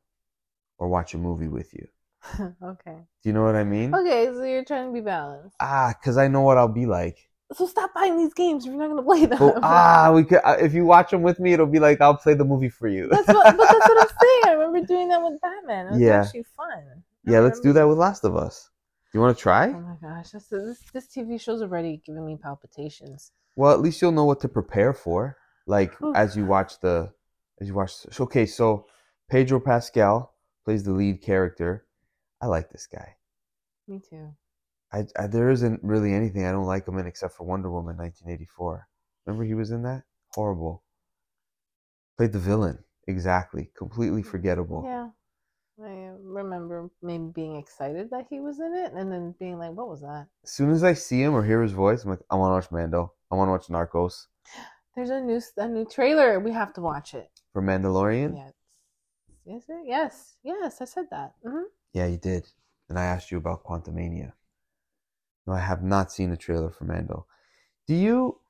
[0.78, 1.86] or watch a movie with you.
[2.62, 2.96] okay.
[3.22, 3.94] Do you know what I mean?
[3.94, 5.56] Okay, so you're trying to be balanced.
[5.60, 7.18] Ah, because I know what I'll be like.
[7.54, 9.38] So stop buying these games if you're not gonna play them.
[9.38, 10.40] But, ah, we could.
[10.44, 12.88] Uh, if you watch them with me, it'll be like I'll play the movie for
[12.88, 13.08] you.
[13.08, 14.42] that's what, but that's what I'm saying.
[14.44, 15.86] I remember doing that with Batman.
[15.86, 16.20] It was Yeah.
[16.24, 16.68] actually fun.
[17.26, 18.68] I yeah, let's do that with Last of Us.
[19.14, 19.68] You want to try?
[19.68, 23.32] Oh my gosh, this, this this TV show's already giving me palpitations.
[23.56, 25.37] Well, at least you'll know what to prepare for.
[25.68, 27.12] Like as you watch the,
[27.60, 27.92] as you watch.
[28.18, 28.86] Okay, so
[29.30, 31.84] Pedro Pascal plays the lead character.
[32.40, 33.16] I like this guy.
[33.86, 34.32] Me too.
[34.90, 37.98] I, I there isn't really anything I don't like him in except for Wonder Woman
[37.98, 38.88] 1984.
[39.26, 40.04] Remember he was in that?
[40.32, 40.82] Horrible.
[42.16, 42.78] Played the villain.
[43.06, 43.70] Exactly.
[43.76, 44.84] Completely forgettable.
[44.86, 45.08] Yeah.
[45.80, 49.72] I uh, remember maybe being excited that he was in it and then being like,
[49.72, 50.26] what was that?
[50.42, 52.54] As soon as I see him or hear his voice, I'm like, I want to
[52.54, 53.12] watch Mando.
[53.30, 54.26] I want to watch Narcos
[54.98, 56.40] There's a new a new trailer.
[56.40, 57.30] We have to watch it.
[57.52, 58.34] for Mandalorian.
[58.34, 58.52] Yes.
[59.46, 59.82] Is it?
[59.86, 60.38] Yes.
[60.42, 61.34] Yes, I said that.
[61.46, 62.48] hmm Yeah, you did.
[62.88, 64.32] And I asked you about Quantumania.
[65.46, 67.26] No, I have not seen the trailer for Mando.
[67.86, 68.40] Do you?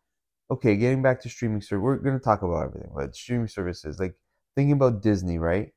[0.50, 4.00] Okay, getting back to streaming service, we're going to talk about everything, but streaming services,
[4.00, 4.14] like
[4.56, 5.74] thinking about Disney, right?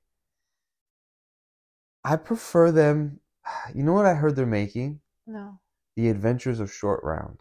[2.06, 3.20] I prefer them.
[3.76, 5.02] You know what I heard they're making?
[5.28, 5.60] No.
[5.98, 7.40] The Adventures of Short Round.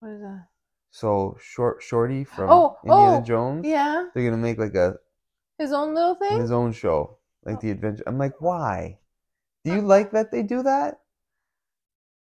[0.00, 0.46] What is that?
[0.94, 3.66] So Short Shorty from Oh, Indiana oh, Jones.
[3.66, 4.06] Yeah.
[4.14, 4.94] They're gonna make like a
[5.58, 6.38] His own little thing?
[6.40, 7.60] his own show, like oh.
[7.62, 8.04] the adventure.
[8.06, 9.00] I'm like, why?
[9.64, 9.82] Do you uh.
[9.82, 11.00] like that they do that?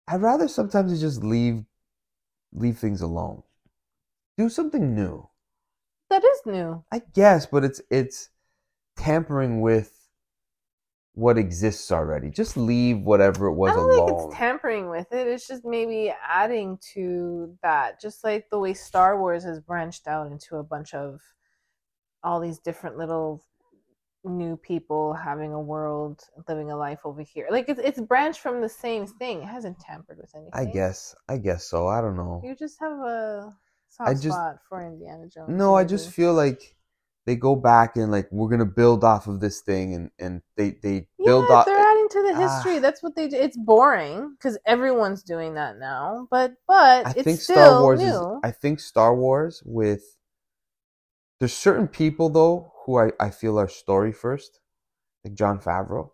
[0.08, 1.66] I'd rather sometimes just leave
[2.54, 3.44] leave things alone.
[4.38, 5.28] Do something new.
[6.10, 6.86] That is new.
[6.94, 8.30] I guess, but it's it's
[8.96, 10.01] tampering with
[11.14, 12.30] what exists already.
[12.30, 14.30] Just leave whatever it was I don't think alone.
[14.30, 15.28] it's tampering with it.
[15.28, 18.00] It's just maybe adding to that.
[18.00, 21.20] Just like the way Star Wars has branched out into a bunch of
[22.24, 23.44] all these different little
[24.24, 27.48] new people having a world, living a life over here.
[27.50, 29.42] Like it's it's branched from the same thing.
[29.42, 30.52] It hasn't tampered with anything.
[30.54, 31.14] I guess.
[31.28, 31.88] I guess so.
[31.88, 32.40] I don't know.
[32.44, 33.54] You just have a
[33.90, 35.50] soft I just- spot for Indiana Jones.
[35.50, 36.76] No, I just feel like
[37.26, 40.72] they go back and like we're gonna build off of this thing and and they
[40.84, 41.66] they build yeah, off.
[41.66, 42.40] they're adding to the Ah.
[42.42, 42.80] history.
[42.80, 43.38] That's what they do.
[43.38, 46.28] It's boring because everyone's doing that now.
[46.32, 48.20] But but I it's think Star Wars is.
[48.44, 50.18] I think Star Wars with.
[51.40, 54.60] There's certain people though who I I feel are story first,
[55.24, 56.12] like Jon Favreau.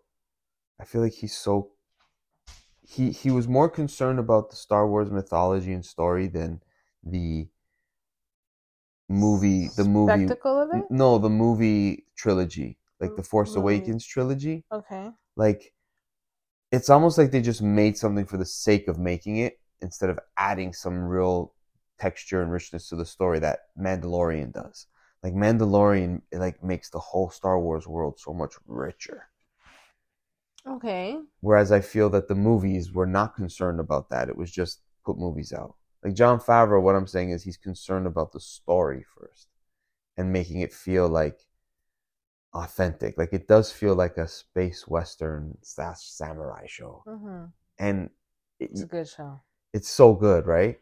[0.80, 1.70] I feel like he's so.
[2.82, 6.62] He he was more concerned about the Star Wars mythology and story than
[7.04, 7.48] the.
[9.08, 10.84] Movie, the movie, spectacle of it.
[10.90, 13.60] no, the movie trilogy, like the mm, Force Movie.
[13.60, 14.64] Awakens trilogy.
[14.72, 15.10] Okay.
[15.36, 15.72] like
[16.70, 20.18] it's almost like they just made something for the sake of making it instead of
[20.36, 21.54] adding some real
[21.98, 24.86] texture and richness to the story that Mandalorian does.
[25.22, 29.30] Like Mandalorian it like makes the whole Star Wars world so much richer.
[30.66, 31.18] Okay.
[31.40, 34.28] Whereas I feel that the movies were not concerned about that.
[34.28, 35.76] It was just put movies out.
[36.04, 39.48] Like Jon Favreau, what I'm saying is he's concerned about the story first
[40.16, 41.40] and making it feel like
[42.54, 43.18] authentic.
[43.18, 47.02] Like it does feel like a space western slash samurai show.
[47.06, 47.44] hmm
[47.78, 48.10] And
[48.60, 49.40] it, It's a good show.
[49.72, 50.78] it's so good, right?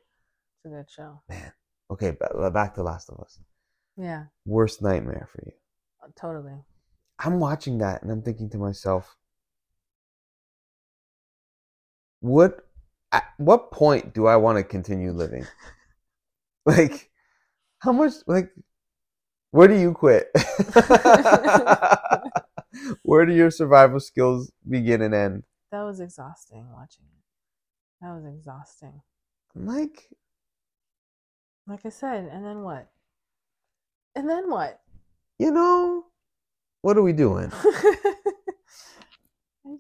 [0.58, 1.20] It's a good show.
[1.28, 1.52] Man.
[1.90, 2.10] Okay,
[2.52, 3.38] back to Last of Us.
[3.96, 4.24] Yeah.
[4.44, 5.52] Worst nightmare for you.
[6.02, 6.60] uh, Totally.
[7.18, 9.16] I'm watching that and I'm thinking to myself,
[12.20, 12.65] what
[13.16, 15.46] at what point do I want to continue living?
[16.66, 17.10] like
[17.78, 18.50] how much like
[19.52, 20.26] where do you quit?
[23.02, 25.44] where do your survival skills begin and end?
[25.72, 27.22] That was exhausting watching it.
[28.02, 29.00] That was exhausting.
[29.54, 30.10] Like
[31.66, 32.90] Like I said, and then what?
[34.14, 34.80] And then what?
[35.38, 36.04] you know,
[36.82, 37.50] What are we doing?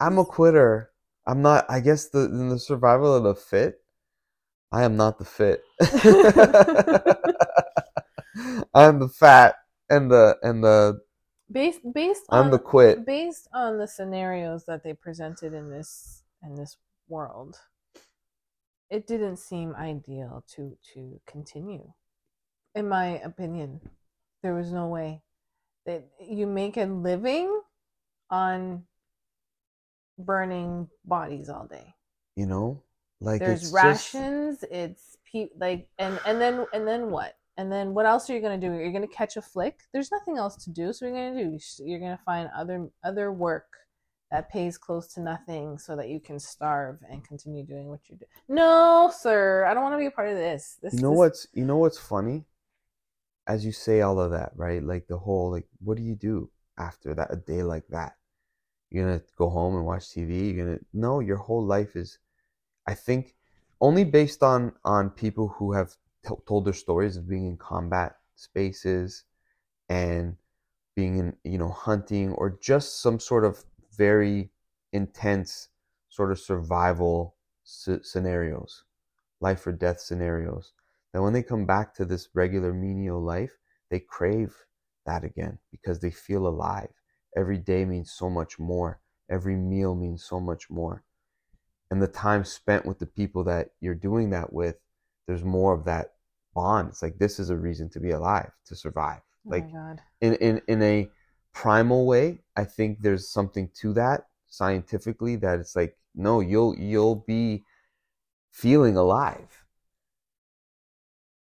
[0.00, 0.90] I'm a quitter.
[1.26, 1.66] I'm not.
[1.68, 3.80] I guess the in the survival of the fit,
[4.72, 5.62] I am not the fit.
[8.74, 9.56] I'm the fat
[9.88, 11.00] and the and the
[11.50, 13.06] based based I'm on the quit.
[13.06, 16.76] based on the scenarios that they presented in this in this
[17.08, 17.56] world
[18.90, 21.92] it didn't seem ideal to to continue
[22.74, 23.80] in my opinion
[24.42, 25.22] there was no way
[25.86, 27.60] that you make a living
[28.30, 28.84] on
[30.18, 31.94] burning bodies all day.
[32.36, 32.82] You know,
[33.20, 37.36] like there's it's just- rations it's pe- like and and then and then what?
[37.58, 38.74] And then what else are you going to do?
[38.74, 39.80] You're going to catch a flick?
[39.94, 40.92] There's nothing else to do.
[40.92, 41.58] So you're going to do?
[41.86, 43.64] You're going to find other other work
[44.30, 48.16] that pays close to nothing so that you can starve and continue doing what you
[48.16, 48.26] do.
[48.48, 49.64] No sir.
[49.64, 50.78] I don't want to be a part of this.
[50.82, 52.44] This you know this- what's you know what's funny?
[53.46, 54.82] As you say all of that right?
[54.82, 58.16] Like the whole like what do you do after that a day like that
[58.96, 62.18] you're gonna go home and watch tv you're gonna no your whole life is
[62.86, 63.34] i think
[63.80, 68.16] only based on on people who have t- told their stories of being in combat
[68.36, 69.24] spaces
[69.88, 70.36] and
[70.96, 73.64] being in you know hunting or just some sort of
[73.96, 74.50] very
[74.92, 75.68] intense
[76.08, 78.84] sort of survival s- scenarios
[79.40, 80.72] life or death scenarios
[81.12, 83.58] that when they come back to this regular menial life
[83.90, 84.54] they crave
[85.06, 86.95] that again because they feel alive
[87.36, 89.00] every day means so much more.
[89.30, 91.04] Every meal means so much more.
[91.90, 94.76] And the time spent with the people that you're doing that with
[95.26, 96.14] there's more of that
[96.54, 96.88] bond.
[96.88, 99.20] It's like this is a reason to be alive to survive.
[99.46, 100.00] Oh like god.
[100.20, 101.08] in, in in a
[101.52, 107.24] primal way i think there's something to that scientifically that it's like no you'll you'll
[107.26, 107.64] be
[108.50, 109.64] feeling alive.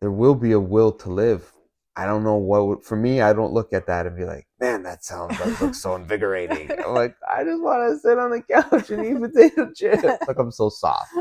[0.00, 1.52] There will be a will to live.
[1.96, 4.82] I don't know what for me i don't look at that and be like man
[4.84, 6.70] that sounds like looks so invigorating.
[6.72, 10.02] I'm like i just want to sit on the couch and eat potato chips.
[10.26, 11.12] Like i'm so soft.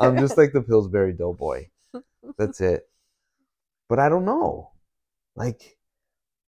[0.00, 1.66] I'm just like the pillsbury doughboy.
[2.38, 2.88] That's it.
[3.88, 4.70] But i don't know.
[5.36, 5.78] Like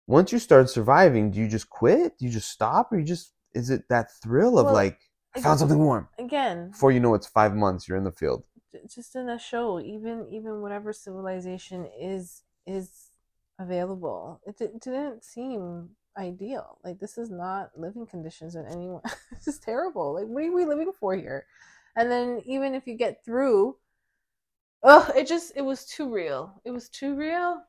[0.07, 2.19] once you start surviving do you just quit?
[2.19, 2.93] Do you just stop?
[2.93, 4.99] Or you just is it that thrill of Well, like
[5.35, 6.09] i found something warm.
[6.19, 8.45] again before you know it's five months you're in the field.
[8.95, 13.11] Just in a show even even whatever civilization is is
[13.59, 14.41] available.
[14.47, 16.79] It, di- didn't seem ideal.
[16.85, 19.03] Like this is not living conditions in anyone
[19.33, 20.15] this is terrible.
[20.15, 21.47] Like what are we living for here?
[21.97, 23.77] And then even if you get through
[24.83, 26.61] oh it just it was too real.
[26.65, 27.63] It was too real.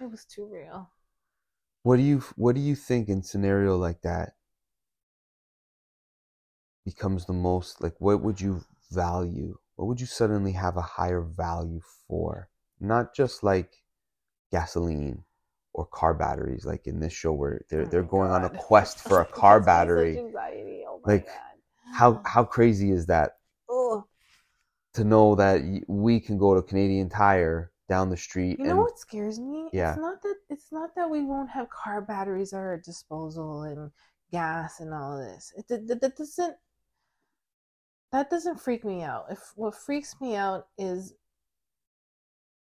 [0.00, 0.90] It was too real.
[1.82, 4.34] What do you what do you think in scenario like that
[6.84, 9.56] becomes the most like what would you value?
[9.76, 12.48] What would you suddenly have a higher value for?
[12.78, 13.82] Not just like
[14.52, 15.24] gasoline
[15.76, 18.98] or car batteries like in this show where they're Oh they're going on a quest
[18.98, 20.84] for a car gives me such battery.
[20.88, 21.34] Oh Like, God.
[21.92, 23.36] how how crazy is that
[23.70, 24.02] Ugh.
[24.94, 28.82] to know that we can go to Canadian Tire down the street You and know
[28.82, 29.68] what scares me?
[29.72, 29.90] Yeah.
[29.92, 33.90] It's not that it's not that we won't have car batteries at our disposal and
[34.32, 35.52] gas and all of this.
[35.56, 36.56] It that, that, that doesn't
[38.12, 39.26] that doesn't freak me out.
[39.30, 41.14] If what freaks me out is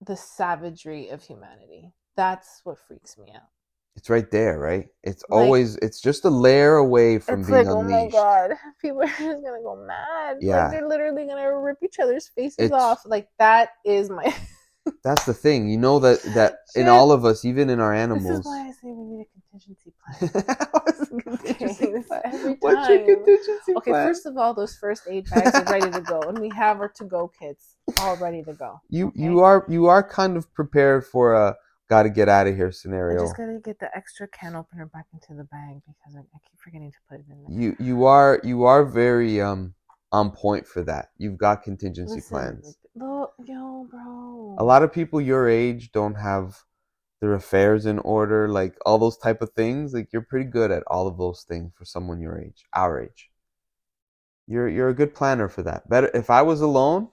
[0.00, 1.92] the savagery of humanity.
[2.20, 3.48] That's what freaks me out.
[3.96, 4.86] it's right there, right?
[5.02, 8.48] It's Like- always it's just a layer away from it's being like, oh my god,
[8.82, 10.36] people are just gonna go mad.
[10.40, 10.62] Yeah.
[10.64, 13.00] Like they're literally gonna rip each other's faces It's- off.
[13.06, 14.26] Like that is my
[15.04, 15.68] That's the thing.
[15.68, 18.38] You know that that in all of us, even in our This animals.
[18.40, 20.30] is why I say we need a contingency plan.
[20.72, 22.56] What's the contingency Okay, plan?
[22.60, 24.06] What's your contingency Okay, plan?
[24.08, 26.88] first of all, those first aid bags are ready to go, and we have our
[26.88, 28.80] to-go kits all ready to go.
[28.88, 29.20] you okay.
[29.24, 31.56] you are you are kind of prepared for a
[31.90, 33.18] got to get out of here scenario.
[33.18, 36.38] I just gotta get the extra can opener back into the bag because I, I
[36.48, 37.60] keep forgetting to put it in there.
[37.62, 39.74] You you are you are very um
[40.12, 41.08] on point for that.
[41.18, 42.78] You've got contingency Listen, plans.
[42.94, 44.56] Look, yo, bro.
[44.58, 46.62] A lot of people your age don't have
[47.20, 49.92] their affairs in order, like all those type of things.
[49.92, 53.30] Like you're pretty good at all of those things for someone your age, our age.
[54.46, 55.88] You're you're a good planner for that.
[55.88, 57.08] Better if I was alone,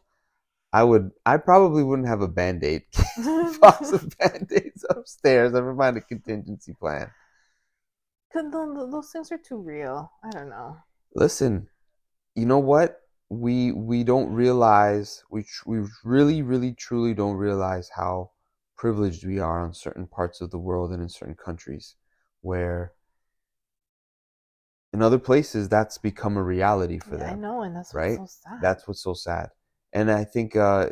[0.74, 2.84] I would I probably wouldn't have a band-aid
[3.62, 5.54] box of band-aids upstairs.
[5.54, 7.12] Never mind a contingency plan.
[8.32, 10.14] 'Cause tho- tho- those things are too real.
[10.24, 10.78] I don't know.
[11.16, 11.68] Listen,
[12.36, 13.02] you know what?
[13.30, 18.32] We we don't realize we tr- we really really truly don't realize how
[18.78, 21.96] privileged we are on certain parts of the world and in certain countries
[22.42, 22.94] where
[24.94, 28.20] in other places that's become a reality for Yeah, I know, and that's right?
[28.20, 28.62] what's so sad.
[28.62, 29.50] That's what's so sad.
[29.98, 30.90] And I think uh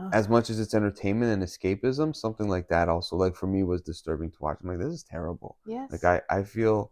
[0.00, 0.10] Ugh.
[0.12, 3.80] as much as it's entertainment and escapism, something like that also like for me was
[3.80, 4.58] disturbing to watch.
[4.62, 5.56] I'm like this is terrible.
[5.66, 5.92] yes.
[5.92, 6.90] Like I I feel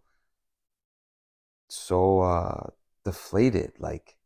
[1.69, 2.71] so uh
[3.05, 3.73] deflated.
[3.79, 4.17] Like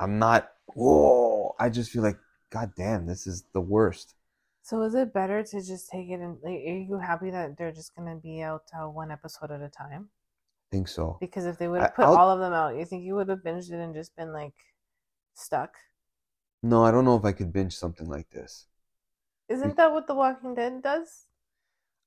[0.00, 0.50] I'm not.
[0.74, 1.54] Whoa!
[1.58, 2.18] I just feel like,
[2.50, 4.14] God damn, this is the worst.
[4.62, 7.72] So is it better to just take it and like, are you happy that they're
[7.72, 10.08] just gonna be out uh, one episode at a time?
[10.10, 11.16] I think so.
[11.20, 13.28] Because if they would have put I'll- all of them out, you think you would
[13.28, 14.52] have binged it and just been like
[15.34, 15.72] stuck?
[16.62, 18.66] No, I don't know if I could binge something like this.
[19.48, 21.26] Isn't that what The Walking Dead does?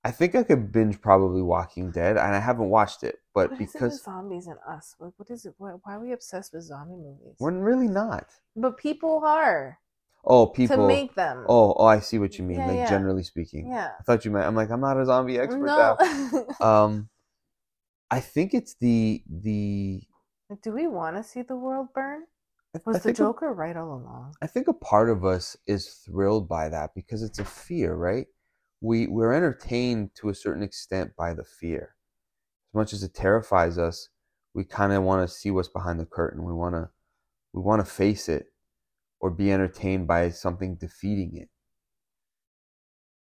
[0.04, 3.62] I think I could binge probably Walking Dead, and I haven't watched it, but What
[3.62, 4.95] is it because zombies and us?
[4.99, 5.54] Like, what is it?
[5.58, 7.36] Why, why are we obsessed with zombie movies?
[7.39, 8.26] we're really not.
[8.56, 9.80] but people are
[10.24, 10.78] Oh, people.
[10.78, 11.45] to make them.
[11.49, 12.60] Oh, oh, I see what you mean.
[12.60, 12.89] Yeah, like yeah.
[12.89, 13.68] generally speaking.
[13.68, 13.91] yeah.
[13.99, 14.45] I thought you meant.
[14.45, 15.66] I'm like, I'm not a zombie expert.
[15.66, 16.45] No.
[16.62, 17.10] Um,
[18.10, 20.04] I think it's the the.
[20.62, 22.26] Do we want to see the world burn?
[22.76, 24.36] I, I Was the think a- Joker right all along?
[24.42, 28.28] I think a part of us is thrilled by that because it's a fear, right?
[28.82, 31.96] We we're entertained to a certain extent by the fear.
[32.72, 34.10] As much as it terrifies us,
[34.54, 36.44] we kind of want to see what's behind the curtain.
[36.46, 36.90] We want to
[37.54, 38.48] we want to face it
[39.20, 41.50] or be entertained by something defeating it.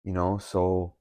[0.04, 0.96] You know, so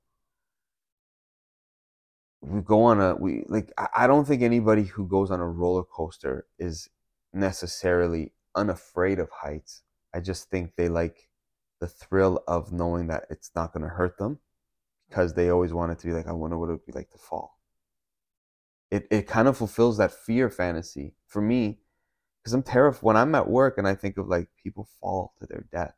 [2.40, 5.84] we go on a we like I don't think anybody who goes on a roller
[5.84, 6.88] coaster is
[7.32, 9.82] necessarily unafraid of heights.
[10.14, 11.28] I just think they like
[11.80, 14.38] the thrill of knowing that it's not going to hurt them
[15.08, 17.18] because they always wanted to be like, I wonder what it would be like to
[17.18, 17.58] fall.
[18.90, 21.78] It, it kind of fulfills that fear fantasy for me
[22.42, 25.46] because I'm terrified when I'm at work and I think of like people fall to
[25.46, 25.94] their death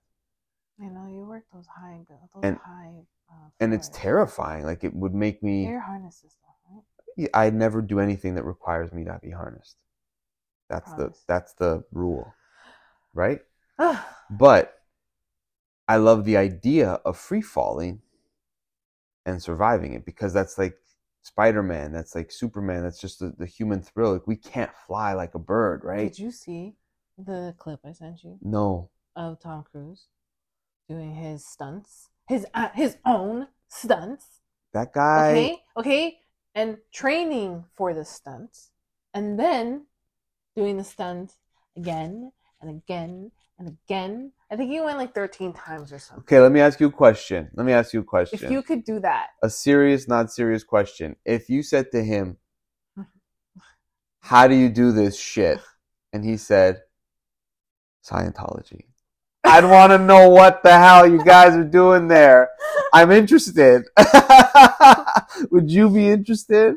[0.81, 3.07] I know you work those high, those And- high.
[3.31, 4.65] Uh, and it's terrifying.
[4.65, 6.55] Like it would make me, Air harnesses stuff,
[7.19, 7.31] right?
[7.33, 9.77] I never do anything that requires me not be harnessed.
[10.69, 12.35] That's the that's the rule,
[13.15, 13.41] right?
[14.31, 14.75] But
[15.87, 18.01] I love the idea of free falling
[19.27, 20.77] and surviving it because that's like
[21.23, 24.13] Spider Man, that's like Superman, that's just the, the human thrill.
[24.13, 26.09] Like we can't fly like a bird, right?
[26.09, 26.75] Did you see
[27.17, 28.91] the clip I sent you No.
[29.17, 30.07] of Tom Cruise
[30.89, 34.41] doing his stunts, his uh, his own stunts?
[34.73, 36.19] That guy okay, okay,
[36.55, 38.71] and training for the stunts,
[39.15, 39.87] and then
[40.57, 41.33] doing the stunt
[41.77, 44.33] again and again and again.
[44.51, 46.25] I think he went like thirteen times or something.
[46.25, 47.51] Okay, let me ask you a question.
[47.55, 48.45] Let me ask you a question.
[48.45, 51.17] If you could do that, a serious, not serious question.
[51.25, 52.39] If you said to him,
[54.21, 55.61] How do you do this shit?
[56.13, 56.83] And he said,
[58.09, 58.85] Scientology.
[59.47, 62.49] I'd want to know what the hell you guys are doing there.
[62.95, 63.85] I'm interested.
[65.51, 66.77] Would you be interested?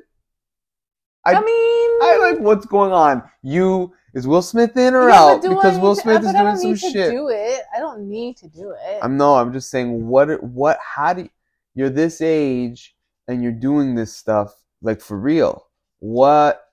[1.28, 3.24] I- I, mean, I like what's going on.
[3.44, 7.12] You is Will Smith in or out because Will Smith is doing some shit.
[7.12, 7.62] Do it.
[7.76, 9.00] I don't need to do it.
[9.02, 11.30] I'm no, I'm just saying what what how do you,
[11.76, 12.96] you're this age
[13.28, 15.68] and you're doing this stuff like for real.
[16.00, 16.64] What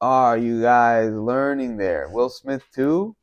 [0.00, 2.08] are you guys learning there?
[2.10, 3.14] Will Smith too?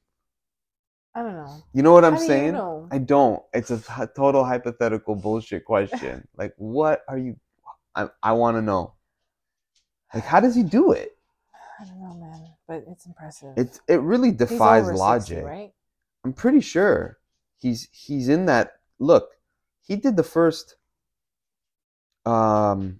[1.15, 1.63] I don't know.
[1.73, 2.53] You know what I'm do you saying?
[2.53, 2.87] know?
[2.91, 3.41] I don't.
[3.51, 6.27] It's a total hypothetical bullshit question.
[6.37, 7.35] like what are you
[7.95, 8.93] I I want to know.
[10.13, 11.17] Like how does he do it?
[11.79, 12.47] I don't know, man.
[12.67, 13.53] But it's impressive.
[13.55, 15.43] It's it really defies over 60, logic.
[15.45, 15.73] right?
[16.23, 17.19] I'm pretty sure
[17.57, 19.29] he's he's in that look.
[19.81, 20.75] He did the first
[22.25, 22.99] um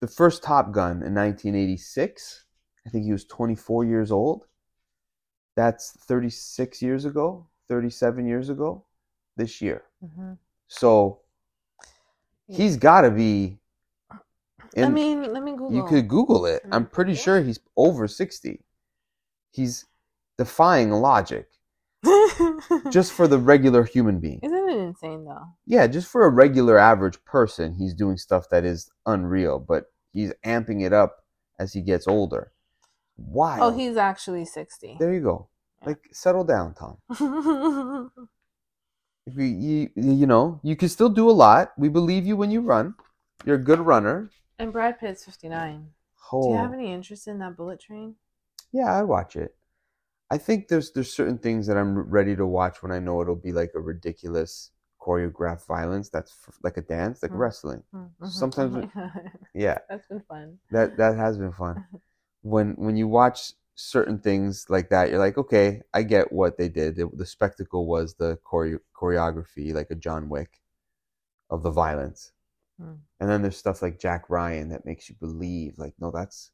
[0.00, 2.44] the first Top Gun in 1986.
[2.86, 4.46] I think he was 24 years old.
[5.56, 8.84] That's 36 years ago, 37 years ago
[9.36, 9.84] this year.
[10.00, 10.32] hmm
[10.68, 11.20] So
[12.48, 13.58] he's got to be
[14.76, 15.72] I in mean, let me Google.
[15.72, 16.62] you could Google it.
[16.64, 16.74] Hmm.
[16.74, 17.18] I'm pretty Yeah.
[17.18, 18.64] sure he's over 60.
[19.50, 19.86] He's
[20.38, 21.48] defying logic
[22.90, 24.40] just for the regular human being.
[24.42, 25.46] Isn't it insane though?
[25.66, 30.32] Yeah, just for a regular average person, he's doing stuff that is unreal, but he's
[30.44, 31.24] amping it up
[31.58, 32.52] as he gets older.
[33.16, 33.58] Why?
[33.60, 34.96] Oh, he's actually sixty.
[34.98, 35.48] there you go.
[35.82, 35.88] Yeah.
[35.90, 38.10] Like settle down, Tom.
[39.26, 41.72] If you, you you know, you can still do a lot.
[41.78, 42.94] We believe you when you run.
[43.46, 44.30] You're a good runner.
[44.58, 45.88] And Brad Pitt's fifty nine.
[46.32, 48.16] Do you have any interest in that bullet train?
[48.72, 49.54] yeah, I'd watch it.
[50.30, 53.36] I think there's there's certain things that I'm ready to watch when I know it'll
[53.36, 57.38] be like a ridiculous choreographed violence that's f- like a dance, like Mhm.
[57.38, 57.82] wrestling.
[58.28, 59.30] Sometimes it- my God.
[59.54, 60.58] Yeah, that's been fun.
[60.70, 61.84] that that has been fun.
[62.42, 66.68] When when you watch certain things like that, you're like, okay, I get what they
[66.68, 66.96] did.
[66.96, 70.60] The, the spectacle was the chore- choreography, like a John Wick,
[71.48, 72.32] of the violence.
[72.80, 72.94] Hmm.
[73.20, 76.50] And then there's stuff like Jack Ryan that makes you believe, like, no, that's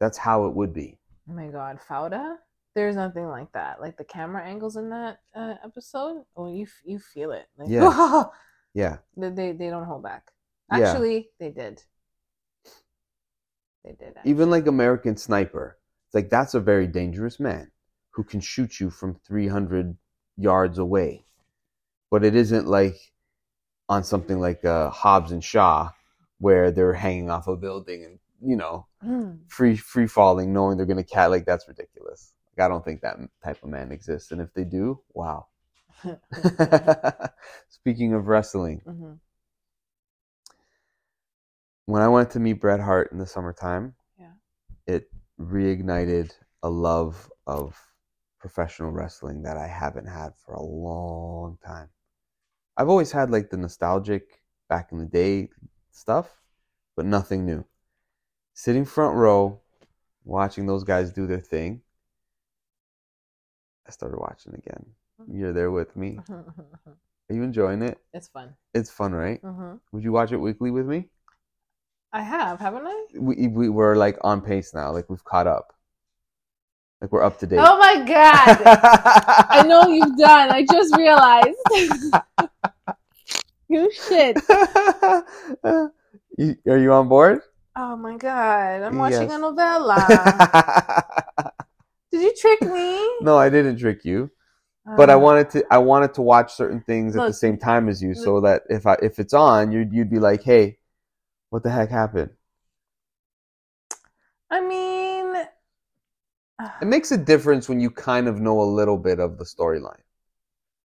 [0.00, 0.98] that's how it would be.
[1.28, 2.36] Oh my god, Fauda?
[2.74, 3.80] There's nothing like that.
[3.80, 7.46] Like the camera angles in that uh, episode, oh, you you feel it.
[7.58, 8.24] Like, Yeah.
[8.76, 10.30] Yeah, they, they don't hold back.
[10.70, 10.90] Yeah.
[10.90, 11.82] Actually, they did.
[13.82, 14.16] They did.
[14.24, 15.78] Even like American Sniper.
[16.06, 17.70] It's like that's a very dangerous man
[18.10, 19.96] who can shoot you from 300
[20.36, 21.24] yards away.
[22.10, 22.96] But it isn't like
[23.88, 25.90] on something like uh, Hobbs and Shaw
[26.38, 29.40] where they're hanging off a building and you know Mm.
[29.48, 32.32] free free falling knowing they're gonna cat like that's ridiculous.
[32.56, 35.46] Like, I don't think that type of man exists, and if they do, wow.
[37.68, 39.18] Speaking of wrestling, Mhm.
[41.84, 44.32] when I went to meet Bret Hart in the summertime, Yeah.
[44.86, 46.32] it reignited
[46.62, 47.78] a love of
[48.40, 51.90] professional wrestling that I haven't had for a long time.
[52.76, 55.48] I've always had like the nostalgic back in the day
[55.90, 56.28] stuff,
[56.96, 57.64] but nothing new.
[58.54, 59.60] Sitting front row,
[60.24, 61.82] watching those guys do their thing,
[63.86, 64.84] I started watching again.
[65.30, 66.18] You're there with me.
[66.28, 67.98] Are you enjoying it?
[68.12, 68.54] it's fun.
[68.74, 69.40] It's fun, right?
[69.40, 71.08] hmm Would you watch it weekly with me?
[72.12, 73.04] I have, haven't I?
[73.18, 74.92] we, we we're like on pace now.
[74.92, 75.74] Like we've caught up.
[77.00, 77.58] Like we're up to date.
[77.60, 78.62] Oh my god!
[79.50, 80.50] I know you've done.
[80.50, 81.58] I just realized.
[83.68, 84.42] you shit.
[86.38, 87.42] You- are you on board?
[87.76, 88.82] Oh my god!
[88.82, 89.30] I'm watching Yes.
[89.30, 90.42] a novella.
[92.10, 93.08] Did you trick me?
[93.20, 94.30] no, I didn't trick you,
[94.96, 95.66] but I Uh, wanted to.
[95.70, 98.86] I wanted to watch certain things at the same time as you, so that if
[98.86, 100.78] I if it's on, you'd you'd be like, "Hey,
[101.50, 102.30] what the heck happened?"
[104.50, 105.46] I mean,
[106.80, 110.00] It makes a difference when you kind of know a little bit of the storyline.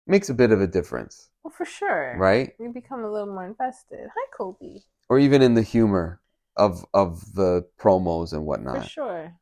[0.06, 2.54] Makes a bit of a difference, well, for sure, right?
[2.60, 4.10] We become a little more invested.
[4.16, 4.80] Hi, Kobe.
[5.10, 6.22] Or even in the humor
[6.58, 8.84] of of the promos and whatnot.
[8.84, 9.34] For sure.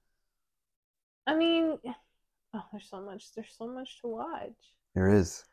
[1.27, 1.77] I mean,
[2.53, 3.33] oh, there's so much.
[3.35, 4.73] There's so much to watch.
[4.95, 5.43] There is.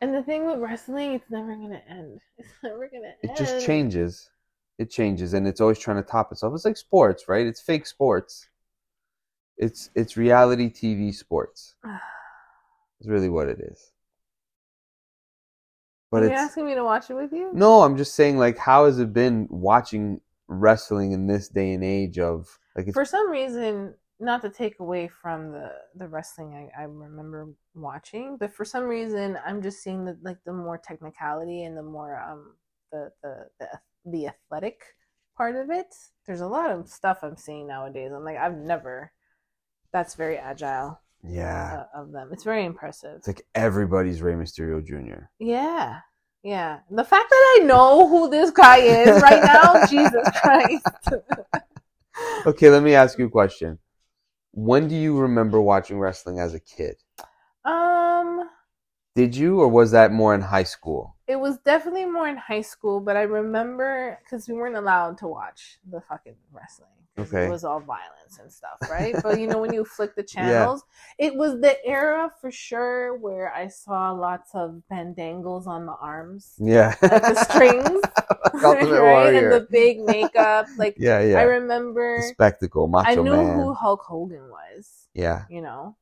[0.00, 2.20] And the thing with wrestling, it's never gonna end.
[2.38, 3.36] It's never gonna It end.
[3.38, 4.30] just changes.
[4.78, 6.52] It changes, and it's always trying to top itself.
[6.54, 7.46] It's like sports, right?
[7.46, 8.48] It's fake sports.
[9.56, 11.76] It's it's reality TV sports.
[13.00, 13.92] It's really what it is.
[16.14, 17.50] But Are you asking me to watch it with you?
[17.54, 17.82] no.
[17.82, 22.18] I'm just saying, like, how has it been watching wrestling in this day and age
[22.18, 26.84] of like For some reason, not to take away from the the wrestling I, I
[26.84, 31.76] remember watching, but for some reason, I'm just seeing the like the more technicality and
[31.76, 32.54] the more um
[32.92, 33.68] the the the,
[34.06, 34.82] the athletic
[35.36, 35.92] part of it.
[36.26, 38.12] There's a lot of stuff I'm seeing nowadays.
[38.14, 39.12] I'm like, I've never.
[39.92, 41.84] That's very agile yeah.
[41.94, 42.30] of them.
[42.32, 43.16] It's very impressive.
[43.16, 45.24] It's like everybody's Rey Mysterio Jr.
[45.38, 46.00] Yeah.
[46.42, 46.80] Yeah.
[46.90, 50.86] The fact that I know who this guy is right now, Jesus Christ.
[52.46, 53.78] Okay, let me ask you a question.
[54.52, 56.96] When do you remember watching wrestling as a kid?
[59.14, 61.14] Did you, or was that more in high school?
[61.26, 65.26] it was definitely more in high school, but I remember because we weren't allowed to
[65.26, 66.90] watch the fucking wrestling.
[67.16, 67.46] Okay.
[67.46, 69.14] It was all violence and stuff, right?
[69.22, 70.84] but you know, when you flick the channels,
[71.18, 76.56] it was the era for sure where I saw lots of bandangles on the arms,
[76.58, 76.94] Yeah.
[77.02, 78.00] like the strings,
[78.62, 78.84] right?
[78.84, 79.50] Warrior.
[79.50, 80.66] And the big makeup.
[80.76, 81.38] Like, yeah, yeah.
[81.38, 82.18] I remember.
[82.18, 83.58] the spectacle, Macho I knew Man.
[83.60, 85.08] who Hulk Hogan was.
[85.14, 85.44] Yeah.
[85.48, 85.96] you know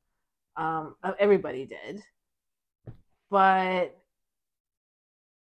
[0.57, 2.03] um uh, everybody did
[3.33, 3.97] but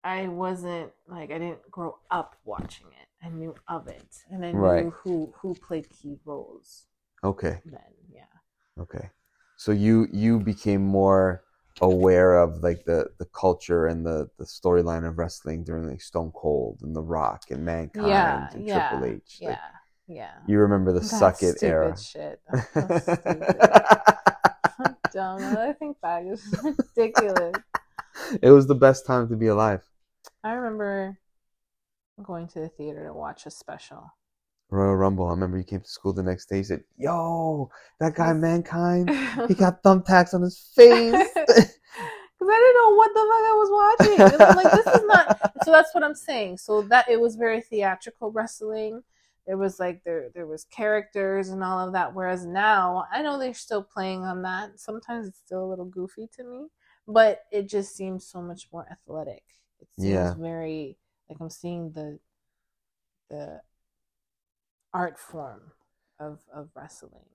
[0.05, 4.53] i wasn't like i didn't grow up watching it i knew of it and i
[4.53, 4.93] knew Right.
[5.03, 6.85] who who played key roles
[7.25, 7.61] Okay.
[7.65, 7.81] then
[8.13, 8.23] yeah
[8.79, 9.09] Okay.
[9.57, 11.43] So you you became more
[11.81, 16.33] aware of like the the culture and the the storyline of wrestling during like Stone
[16.35, 19.39] Cold and The Rock and Mankind yeah and yeah Triple H.
[19.41, 19.59] yeah Like,
[20.09, 21.97] yeah you remember the suck it stupid era.
[21.99, 22.41] shit
[25.13, 25.41] dumb.
[25.41, 26.55] Now that I think back it's
[26.97, 27.55] ridiculous
[28.43, 29.83] it was the best time to be alive.
[30.43, 31.19] i remember
[32.23, 34.11] going to the theater to watch a special
[34.69, 35.29] Royal Rumble.
[35.29, 36.57] I remember you came to school the next day.
[36.57, 39.09] You said, "Yo, that guy Mankind,
[39.47, 41.15] he got thumbtacks on his face."
[42.39, 44.47] Because I didn't know what the fuck I was watching.
[44.47, 45.65] I'm like, this is not.
[45.65, 46.59] So that's what I'm saying.
[46.59, 49.03] So that it was very theatrical wrestling.
[49.47, 52.15] There was like there there was characters and all of that.
[52.15, 54.81] Whereas now, I know they're still playing on that.
[54.81, 56.69] Sometimes it's still a little goofy to me,
[57.07, 59.45] but it just seems so much more athletic.
[59.81, 60.35] It seems Yeah.
[60.35, 62.19] very like I'm seeing the
[63.31, 63.61] the
[64.93, 65.71] art form
[66.19, 67.29] of of wrestling.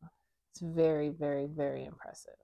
[0.51, 2.35] It's very very very impressive.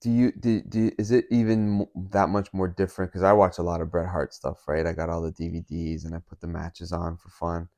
[0.00, 3.62] do you do, do is it even that much more different because i watch a
[3.62, 6.46] lot of bret hart stuff right i got all the dvds and i put the
[6.46, 7.68] matches on for fun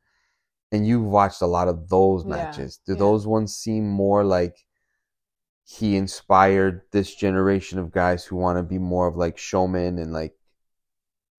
[0.72, 2.96] and you've watched a lot of those Yeah, matches do yeah.
[2.96, 4.56] those ones seem more like
[5.64, 10.12] he inspired this generation of guys who want to be more of like showmen and
[10.12, 10.36] like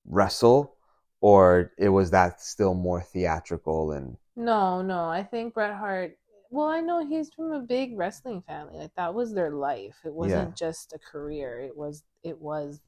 [0.06, 0.78] wrestle
[1.22, 5.10] or it was that still more theatrical and No, no.
[5.10, 6.18] I think Bret Hart
[6.52, 8.78] well, I know he's from a big wrestling family.
[8.78, 9.96] Like that was their life.
[10.06, 10.56] It wasn't Yeah.
[10.56, 11.60] just a career.
[11.60, 12.80] It was it was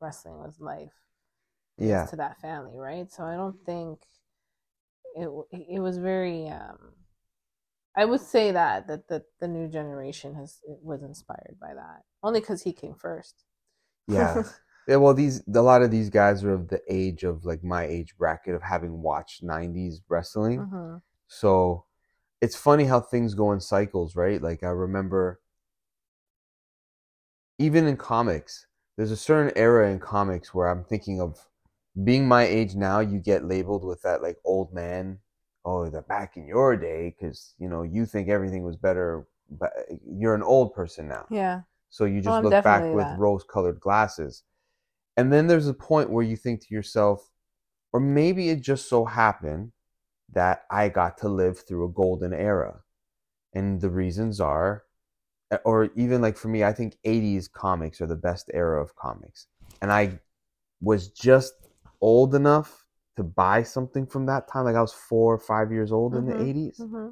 [0.00, 0.92] wrestling was life.
[1.78, 2.06] Yeah.
[2.06, 3.10] to that family, right?
[3.10, 4.00] So I don't think
[5.16, 6.48] it it was very.
[6.48, 6.94] um
[7.96, 12.40] I would say that that the the new generation has was inspired by that only
[12.40, 13.44] because he came first.
[14.06, 14.44] Yeah.
[14.88, 17.84] Yeah, well, these a lot of these guys are of the age of like my
[17.84, 20.58] age bracket of having watched '90s wrestling.
[20.58, 20.96] hmm
[21.28, 21.84] So
[22.40, 24.42] it's funny how things go in cycles, right?
[24.42, 25.40] Like I remember,
[27.58, 31.48] even in comics, there's a certain era in comics where I'm thinking of
[32.04, 33.00] being my age now.
[33.00, 35.18] You get labeled with that like old man.
[35.64, 39.26] Oh, the back in your day, because you know you think everything was better.
[39.50, 41.26] But uh, you're an old person now.
[41.30, 44.44] Yeah, So you just I'm look back with rose colored glasses.
[45.16, 47.30] And then there's a point where you think to yourself,
[47.92, 49.72] or maybe it just so happened
[50.32, 52.80] that I got to live through a golden era.
[53.54, 54.84] And the reasons are,
[55.50, 58.96] eh, or even like for me, I think 80s comics are the best era of
[58.96, 59.48] comics.
[59.82, 60.20] And I
[60.80, 61.54] was just
[62.02, 62.86] old enough
[63.16, 64.66] to buy something from that time.
[64.66, 66.48] Like I was four or five years old in the Mhm.
[66.48, 67.08] 80s hmm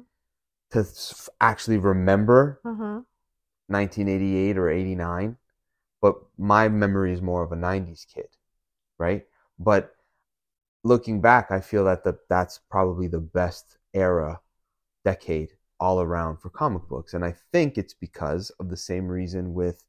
[0.71, 2.99] to s- actually remember hmm
[3.69, 5.37] 1988 or 89
[6.01, 8.29] but my memory is more of a 90s kid
[8.99, 9.25] right
[9.59, 9.95] but
[10.83, 14.39] looking back i feel that the, that's probably the best era
[15.05, 19.53] decade all around for comic books and i think it's because of the same reason
[19.53, 19.83] with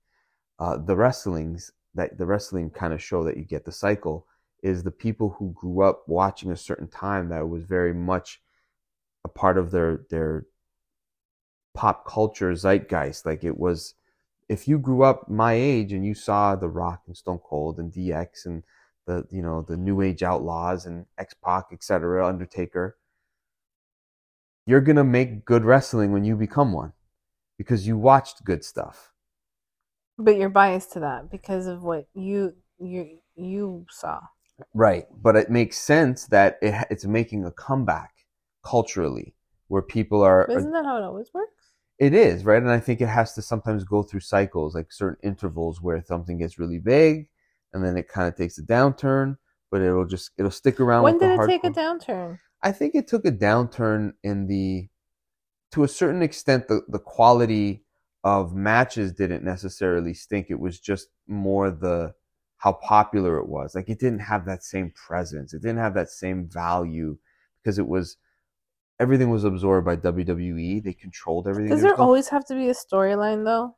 [0.61, 4.27] uh, the wrestlings that the wrestling kind of show that you get the cycle
[4.63, 8.41] is the people who grew up watching a certain time that was very much
[9.25, 10.47] a part of their their
[11.75, 13.27] pop culture zeitgeist.
[13.27, 13.95] Like it was,
[14.49, 17.93] if you grew up my age and you saw The Rock and Stone Cold and
[17.93, 18.63] DX and
[19.07, 22.97] the you know the New Age Outlaws and X Pac, etc., Undertaker,
[24.67, 26.93] you're gonna make good wrestling when you become one
[27.59, 29.13] because you watched good stuff.
[30.19, 34.21] But you're biased to that because of what you you you saw.
[34.75, 38.15] Right, but it makes sense that it, it's making a comeback
[38.65, 39.35] culturally,
[39.69, 40.47] where people are.
[40.47, 41.73] But isn't that how it always works?
[41.99, 45.19] It is right, and I think it has to sometimes go through cycles, like certain
[45.23, 47.29] intervals where something gets really big,
[47.73, 49.37] and then it kind of takes a downturn,
[49.71, 51.05] but it'll just it'll stick around.
[51.05, 52.39] When did it take a downturn?
[52.63, 54.89] I think it took a downturn in the,
[55.73, 57.85] to a certain extent, the the quality
[58.25, 60.47] of matches didn't necessarily stink.
[60.51, 62.15] It was just more the
[62.63, 63.75] how popular it was.
[63.75, 65.53] Like it didn't have that same presence.
[65.53, 67.19] It didn't have that same value
[67.61, 68.19] because it was
[69.01, 70.81] everything was absorbed by WWE.
[70.85, 71.71] They controlled everything.
[71.71, 73.75] Does There there was no- always have to be a storyline though?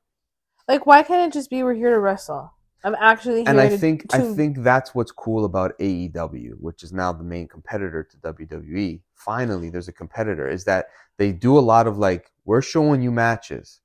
[0.69, 2.53] Like, why can't it just be we're here to wrestle?
[2.85, 6.83] I'm actually here and I to, think I think that's what's cool about AEW, which
[6.83, 9.01] is now the main competitor to WWE.
[9.15, 10.47] Finally, there's a competitor.
[10.47, 13.81] Is that they do a lot of like we're showing you matches,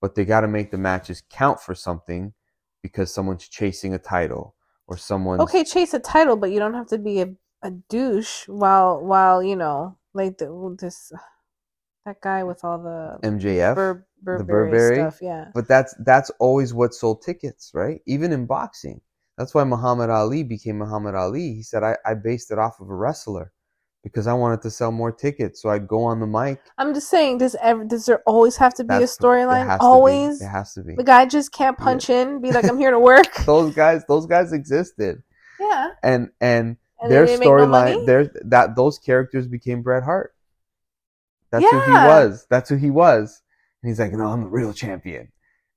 [0.00, 2.32] but they got to make the matches count for something
[2.92, 4.54] because someone's chasing a title
[4.86, 5.40] or someone.
[5.40, 7.28] okay, chase a title, but you don't have to be a,
[7.62, 11.12] a douche while while you know like the this
[12.04, 13.74] that guy with all the MJF.
[13.74, 14.96] Bur- Burberry, Burberry?
[14.96, 15.18] stuff.
[15.22, 18.00] Yeah, But that's that's always what sold tickets, right?
[18.06, 19.00] Even in boxing.
[19.36, 21.54] That's why Muhammad Ali became Muhammad Ali.
[21.54, 23.52] He said, I, I based it off of a wrestler
[24.04, 25.60] because I wanted to sell more tickets.
[25.62, 26.60] So I'd go on the mic.
[26.78, 27.38] I'm just saying.
[27.38, 29.66] Does ever does there always have to be a That's- storyline?
[29.66, 29.86] has to be.
[29.86, 30.42] Always.
[30.42, 30.94] It has to be.
[30.94, 34.26] The guy just can't punch in, be like, "I'm here to work." Those guys, those
[34.26, 35.22] guys existed.
[35.60, 40.32] yeah, And and, and their they no storyline, their that those characters became Bret Hart.
[41.50, 42.46] That's who he was.
[42.50, 43.42] That's who he was.
[43.82, 45.32] And he's like, no, I'm the real champion.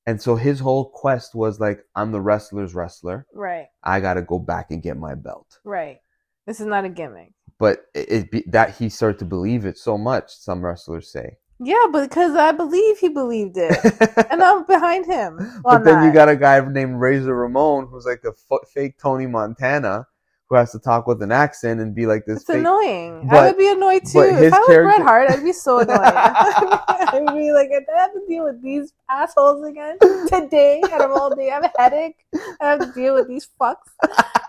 [0.06, 3.26] And so his whole quest was like, I'm the wrestler's wrestler.
[3.34, 5.60] Right, I got to go back and get my belt.
[5.64, 6.00] right.
[6.48, 7.34] This is not a gimmick.
[7.62, 10.34] But it, it be, that he started to believe it so much.
[10.36, 11.38] Some wrestlers say.
[11.64, 13.78] Yeah, because I believe he believed it,
[14.32, 15.38] and I'm behind him.
[15.64, 19.28] but then you got a guy named Razor Ramon who's like a f- fake Tony
[19.28, 20.08] Montana
[20.50, 22.58] who has to talk with an accent and be like this It's fake.
[22.58, 23.28] annoying.
[23.32, 24.20] I would be annoyed too.
[24.22, 25.98] If I was character- Bret Hart, I'd be so annoyed.
[26.02, 29.98] I'd be like, I have to deal with these assholes again
[30.28, 31.52] today, out of all day.
[31.52, 32.26] I have a headache.
[32.60, 33.76] I have to deal with these fucks.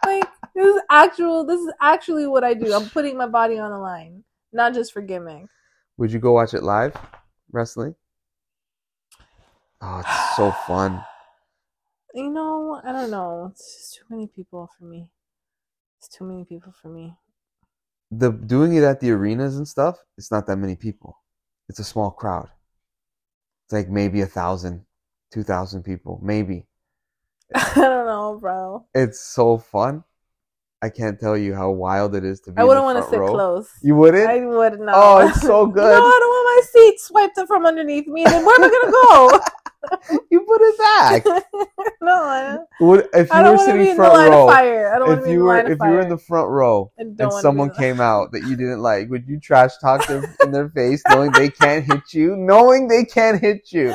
[0.07, 0.25] Like
[0.55, 1.45] this is actual.
[1.45, 2.73] This is actually what I do.
[2.73, 5.47] I'm putting my body on the line, not just for gimmick.
[5.99, 6.97] Would you go watch it live,
[7.51, 7.95] wrestling?
[9.81, 11.05] Oh, it's so fun.
[12.15, 13.49] You know, I don't know.
[13.53, 15.09] It's just too many people for me.
[15.99, 17.15] It's too many people for me.
[18.11, 19.99] The doing it at the arenas and stuff.
[20.19, 21.19] It's not that many people.
[21.69, 22.51] It's a small crowd.
[23.65, 24.85] It's like maybe a thousand,
[25.33, 26.67] two thousand people, maybe.
[27.55, 28.87] I don't know, bro.
[28.95, 30.05] It's so fun.
[30.83, 32.61] I can't tell you how wild it is to be.
[32.61, 33.33] I wouldn't want to sit row.
[33.33, 33.71] close.
[33.83, 34.29] You wouldn't?
[34.29, 34.95] I would not.
[34.97, 35.77] Oh, it's so good.
[35.81, 35.89] no.
[35.91, 38.25] I don't want my seat swiped up from underneath me.
[38.25, 39.41] Then where am I gonna go?
[40.31, 41.25] you put it back.
[42.03, 44.47] no, I, Would if you I don't were sitting be in the front row?
[44.49, 44.93] fire.
[44.93, 46.49] I don't want to If be in you were if you were in the front
[46.49, 50.25] row I and someone came out that you didn't like, would you trash talk them
[50.43, 53.91] in their face, knowing they can't hit you, knowing they can't hit you?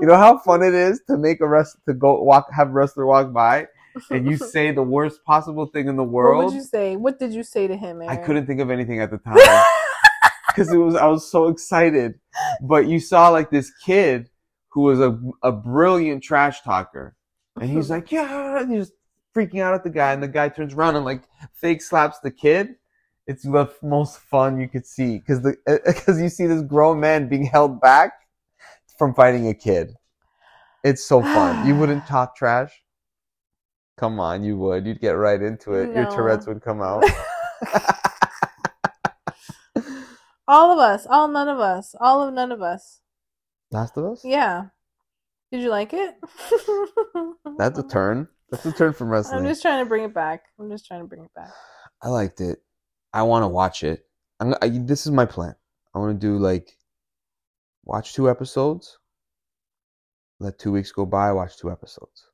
[0.00, 2.72] You know how fun it is to make a rest to go walk, have a
[2.72, 3.66] wrestler walk by,
[4.10, 6.36] and you say the worst possible thing in the world.
[6.36, 6.96] What would you say?
[6.96, 8.02] What did you say to him?
[8.06, 9.38] I couldn't think of anything at the time
[10.48, 12.18] because it was I was so excited.
[12.60, 14.30] But you saw like this kid
[14.70, 17.16] who was a a brilliant trash talker,
[17.60, 18.92] and he's like, yeah, and he's
[19.34, 21.22] freaking out at the guy, and the guy turns around and like
[21.54, 22.76] fake slaps the kid.
[23.26, 27.28] It's the most fun you could see because the because you see this grown man
[27.28, 28.12] being held back
[28.98, 29.94] from fighting a kid.
[30.84, 31.66] It's so fun.
[31.66, 32.82] You wouldn't talk trash.
[33.98, 34.86] Come on, you would.
[34.86, 35.94] You'd get right into it.
[35.94, 37.04] Your Tourette's would come out.
[40.48, 43.00] all of us, all none of us, all of none of us.
[43.70, 44.24] Last of Us?
[44.24, 44.66] Yeah.
[45.50, 46.14] Did you like it?
[47.58, 48.28] That's a turn.
[48.50, 49.40] That's a turn from wrestling.
[49.40, 50.44] I'm just trying to bring it back.
[50.58, 51.50] I'm just trying to bring it back.
[52.02, 52.58] I liked it.
[53.12, 54.04] I want to watch it.
[54.40, 54.54] I'm.
[54.60, 55.54] I, this is my plan.
[55.94, 56.76] I want to do like
[57.84, 58.98] watch two episodes.
[60.38, 61.32] Let two weeks go by.
[61.32, 62.26] Watch two episodes.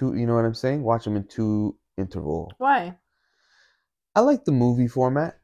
[0.00, 0.14] Two.
[0.14, 0.82] You know what I'm saying?
[0.82, 2.50] Watch them in two interval.
[2.56, 2.96] Why?
[4.16, 5.38] I like the movie format.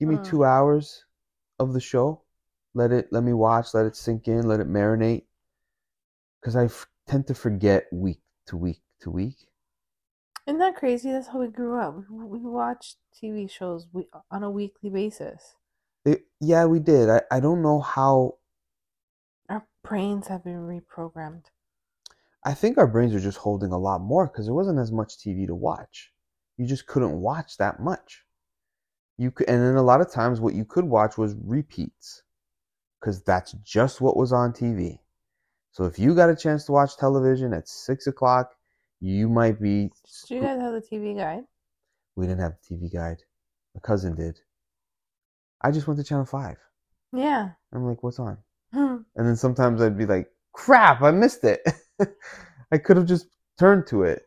[0.00, 0.24] Give me Mm.
[0.24, 1.04] two hours
[1.60, 2.24] of the show.
[2.74, 3.12] Let it.
[3.12, 3.72] Let me watch.
[3.72, 4.48] Let it sink in.
[4.48, 5.26] Let it marinate.
[6.40, 9.36] Because I f- tend to forget week to week to week.
[10.46, 11.12] Isn't that crazy?
[11.12, 11.94] That's how we grew up.
[12.10, 15.54] We we watched TV shows we, on a weekly basis.
[16.04, 17.08] It, yeah, we did.
[17.08, 18.38] I, I don't know how.
[19.48, 21.44] Our brains have been reprogrammed.
[22.44, 25.18] I think our brains are just holding a lot more because there wasn't as much
[25.18, 26.10] TV to watch.
[26.56, 28.24] You just couldn't watch that much.
[29.18, 32.22] You could, and then a lot of times what you could watch was repeats
[33.00, 34.98] because that's just what was on TV.
[35.72, 38.54] So if you got a chance to watch television at six o'clock,
[39.00, 39.90] you might be.
[40.28, 41.44] Do you guys have the TV guide?
[42.16, 43.22] We didn't have the TV guide.
[43.74, 44.38] My cousin did.
[45.62, 46.56] I just went to channel five.
[47.12, 47.50] Yeah.
[47.72, 48.38] I'm like, what's on?
[48.72, 48.98] Hmm.
[49.16, 51.60] And then sometimes I'd be like, crap, I missed it.
[52.72, 53.26] I could have just
[53.58, 54.22] turned to it.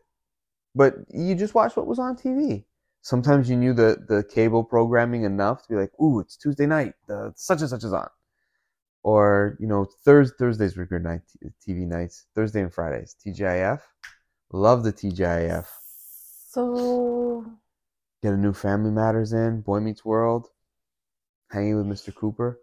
[0.74, 2.64] But you just watched what was on TV.
[3.02, 6.94] Sometimes you knew the, the cable programming enough to be like, ooh, it's Tuesday night.
[7.06, 8.08] The such and such is on.
[9.02, 11.20] Or, you know, Thurs Thursdays were good night
[11.66, 12.26] TV nights.
[12.34, 13.14] Thursday and Fridays.
[13.24, 13.80] TGIF.
[14.52, 15.66] Love the TGIF.
[16.48, 17.44] So
[18.24, 19.60] Get a new Family Matters in.
[19.60, 20.48] Boy Meets World.
[21.50, 22.14] Hanging with Mr.
[22.14, 22.58] Cooper.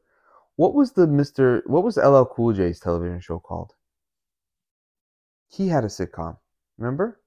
[0.56, 1.62] What was the Mr.
[1.68, 3.74] What was LL Cool J's television show called?
[5.52, 6.38] He had a sitcom.
[6.78, 7.20] Remember?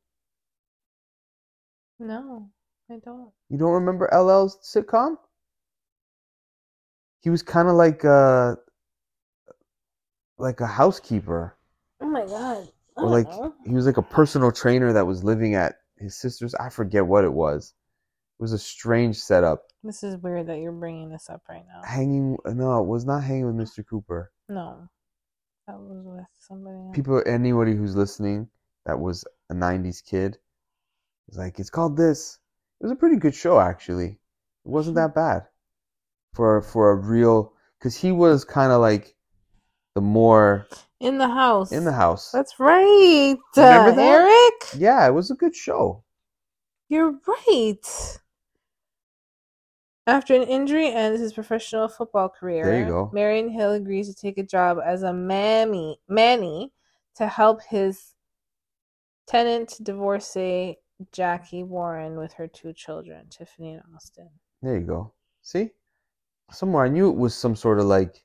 [2.01, 2.51] no,
[2.91, 3.31] I don't.
[3.49, 5.17] You don't remember LL's sitcom?
[7.21, 8.57] He was kind of like a
[10.39, 11.57] like a housekeeper,
[12.01, 12.69] Oh my god.
[12.97, 13.55] I or like know.
[13.65, 16.55] he was like a personal trainer that was living at his sister's.
[16.57, 17.73] I forget what it was.
[18.39, 19.63] It was a strange setup.
[19.83, 21.83] This is weird that you're bringing this up right now.
[21.87, 22.37] Hanging?
[22.47, 23.87] No, it was not hanging with Mr.
[23.87, 24.33] Cooper.
[24.49, 24.89] No,
[25.67, 26.95] that was with somebody else.
[26.95, 28.49] people anybody who's listening
[28.87, 30.37] that was a 90s kid
[31.29, 32.39] is like it's called this
[32.81, 34.19] it was a pretty good show actually it
[34.69, 35.43] wasn't that bad
[36.35, 39.15] for for a real because he was kind of like
[39.95, 40.67] the more
[41.01, 41.71] in the house.
[41.73, 43.99] in the house That's right, Remember uh, that?
[44.01, 44.81] Eric.
[44.81, 46.03] yeah it was a good show
[46.89, 48.19] You're right.
[50.07, 53.11] After an injury ends his professional football career, There you go.
[53.13, 56.73] Marion Hill agrees to take a job as a mammy, nanny
[57.17, 58.15] to help his
[59.27, 60.77] tenant divorcee
[61.13, 64.29] Jackie Warren with her two children, Tiffany and Austin.
[64.63, 65.71] there you go see
[66.51, 68.23] somewhere i knew it was some sort of like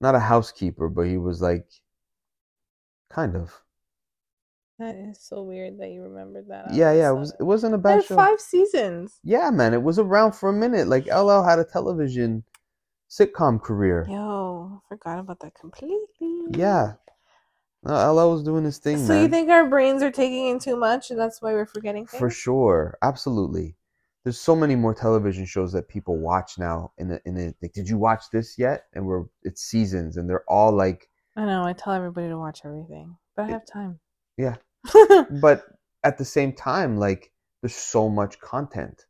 [0.00, 1.66] not a housekeeper but he was like
[3.10, 3.52] kind of
[4.78, 6.72] That is so weird that you remembered that.
[6.74, 9.18] yeah yeah it was it wasn't a It bad had show five seasons.
[9.24, 10.86] Yeah, man, it was around for a minute.
[10.88, 12.44] Like LL had a television
[13.10, 14.06] sitcom career.
[14.08, 16.00] Yo, forgot about that completely.
[16.50, 16.94] Yeah.
[17.82, 19.22] No, LL was doing his thing, So man.
[19.22, 22.18] you think our brains are taking in too much, and that's why we're forgetting things?
[22.18, 22.98] for sure.
[23.00, 23.76] Absolutely.
[24.24, 27.54] There's so many more television shows that people watch now in the in it.
[27.62, 28.86] Like, did you watch this yet?
[28.92, 31.62] And we're it's seasons and they're all like I know.
[31.64, 34.00] I tell everybody to watch everything, but I have time.
[34.36, 34.56] Yeah.
[35.40, 35.64] but
[36.04, 37.32] at the same time, like
[37.62, 39.06] there's so much content.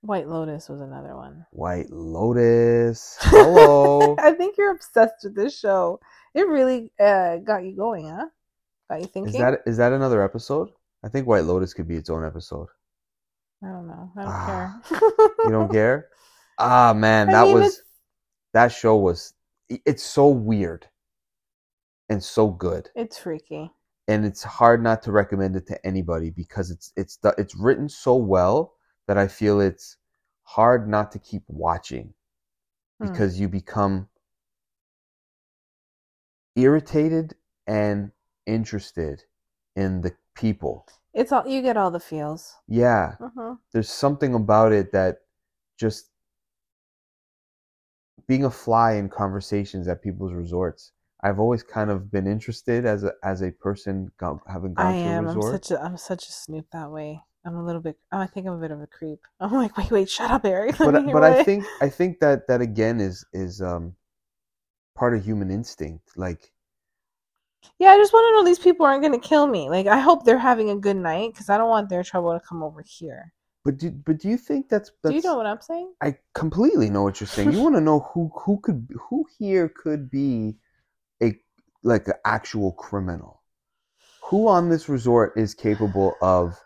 [0.00, 1.46] White Lotus was another one.
[1.50, 3.16] White Lotus.
[3.20, 4.16] Hello.
[4.18, 5.98] I think you're obsessed with this show.
[6.34, 8.26] It really uh, got you going, huh?
[8.90, 9.34] Got you thinking.
[9.34, 10.70] is that is that another episode?
[11.02, 12.68] I think White Lotus could be its own episode.
[13.62, 14.10] I don't know.
[14.16, 15.00] I don't Ah, care.
[15.44, 16.08] You don't care?
[16.58, 17.80] Ah man, I that mean, was it's-
[18.52, 19.32] that show was
[19.68, 20.86] it's so weird
[22.10, 22.90] and so good.
[22.94, 23.70] It's freaky.
[24.08, 27.88] And it's hard not to recommend it to anybody because it's it's the- it's written
[27.88, 28.74] so well
[29.06, 29.96] that I feel it's
[30.42, 32.14] hard not to keep watching
[33.00, 33.08] Hmm.
[33.08, 34.08] because you become
[36.56, 37.34] irritated
[37.66, 38.12] and
[38.46, 39.24] interested
[39.76, 40.86] in the people.
[41.12, 42.54] It's all you get all the feels.
[42.66, 43.56] Yeah, Uh-huh.
[43.72, 45.18] there's something about it that
[45.76, 46.10] just
[48.26, 50.92] being a fly in conversations at people's resorts.
[51.24, 54.96] I've always kind of been interested as a as a person go, having gone I
[54.98, 55.24] to am.
[55.24, 55.64] a I'm resort.
[55.64, 57.22] such a I'm such a snoop that way.
[57.46, 57.98] I'm a little bit.
[58.12, 59.20] Oh, I think I'm a bit of a creep.
[59.40, 60.78] I'm like, wait, wait, shut up, Eric.
[60.80, 63.94] Let but but I think I think that that again is is um
[64.94, 66.16] part of human instinct.
[66.16, 66.52] Like
[67.78, 69.68] Yeah, I just want to know these people aren't going to kill me.
[69.68, 72.40] Like, I hope they're having a good night because I don't want their trouble to
[72.46, 73.32] come over here.
[73.64, 75.92] but do but do you think that's that's Do you know what I'm saying?
[76.02, 77.52] I completely know what you're saying.
[77.52, 80.56] You want to know who who could who here could be
[81.22, 81.34] a
[81.82, 83.42] like an actual criminal.
[84.24, 86.58] Who on this resort is capable of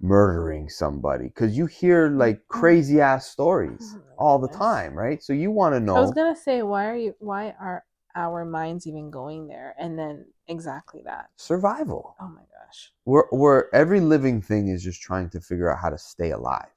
[0.00, 1.24] murdering somebody?
[1.26, 5.22] Because you hear like crazy ass stories Oh all the time, right?
[5.22, 5.96] So you want to know.
[5.96, 7.14] I was gonna say, why are you?
[7.20, 7.84] Why are
[8.14, 9.74] our minds even going there?
[9.78, 11.30] And then exactly that.
[11.36, 12.16] survival.
[12.20, 12.92] Oh my gosh.
[13.04, 16.70] We're, we're every living thing is just trying to figure out how to stay alive,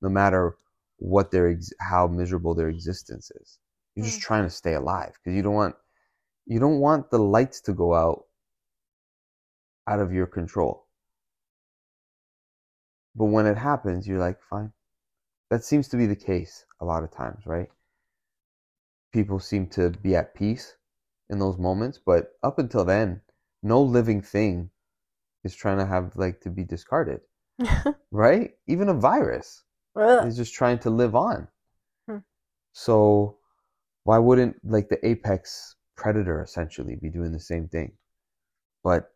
[0.00, 0.56] no matter
[0.98, 3.58] what their ex- how miserable their existence is.
[3.94, 4.22] You're just Mm.
[4.22, 5.74] trying to stay alive because you don't want
[6.46, 8.24] you don't want the lights to go out
[9.88, 10.86] out of your control.
[13.14, 14.72] But when it happens, you're like, fine.
[15.50, 17.68] That seems to be the case a lot of times, right?
[19.12, 20.76] People seem to be at peace
[21.28, 23.20] in those moments, but up until then,
[23.62, 24.70] no living thing
[25.44, 27.20] is trying to have like to be discarded,
[28.10, 28.52] right?
[28.66, 29.62] Even a virus
[29.96, 30.26] Ugh.
[30.26, 31.48] is just trying to live on.
[32.08, 32.18] Hmm.
[32.72, 33.36] So
[34.04, 37.92] why wouldn't like the apex predator essentially be doing the same thing?
[38.84, 39.12] But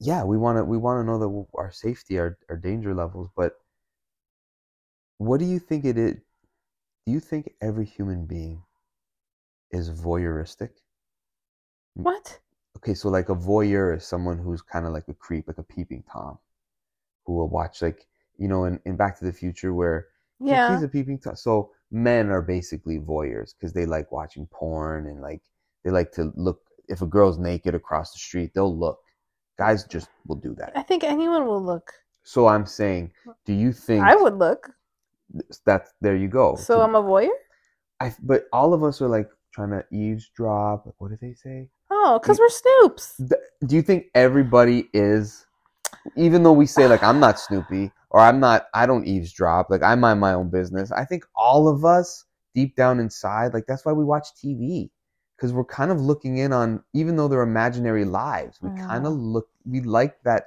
[0.00, 3.30] yeah, we want to we want to know that our safety, our our danger levels,
[3.36, 3.54] but
[5.18, 6.16] what do you think it is?
[7.06, 8.64] Do you think every human being
[9.72, 10.70] is voyeuristic?
[11.94, 12.40] what?
[12.76, 15.62] okay, so like a voyeur is someone who's kind of like a creep, like a
[15.62, 16.38] peeping tom,
[17.26, 18.06] who will watch like
[18.38, 20.08] you know in, in Back to the Future where
[20.40, 20.66] Yeah.
[20.66, 21.36] he's a peeping tom.
[21.36, 25.42] So men are basically voyeurs because they like watching porn and like
[25.84, 26.60] they like to look.
[26.88, 28.98] If a girl's naked across the street, they'll look.
[29.58, 30.72] Guys just will do that.
[30.74, 31.92] I think anyone will look.
[32.24, 33.12] So I'm saying,
[33.46, 34.70] do you think I would look.
[35.64, 36.16] that's there?
[36.16, 36.56] You go.
[36.56, 37.28] So To- I'm a voyeur.
[38.00, 40.92] I, but all of us are like trying to eavesdrop.
[40.98, 41.68] What do they say?
[41.90, 43.16] Oh, because we're snoops.
[43.18, 45.46] Th- do you think everybody is
[46.16, 49.82] even though we say like i'm not snoopy or i'm not i don't eavesdrop like
[49.82, 52.24] i mind my own business i think all of us
[52.54, 54.90] deep down inside like that's why we watch tv
[55.40, 59.14] because we're kind of looking in on even though they're imaginary lives we kind of
[59.14, 60.44] look we like that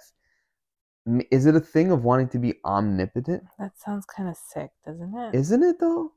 [1.32, 5.16] is it a thing of wanting to be omnipotent That sounds kind of sick, doesn't
[5.18, 5.34] it?
[5.36, 6.12] isn't it though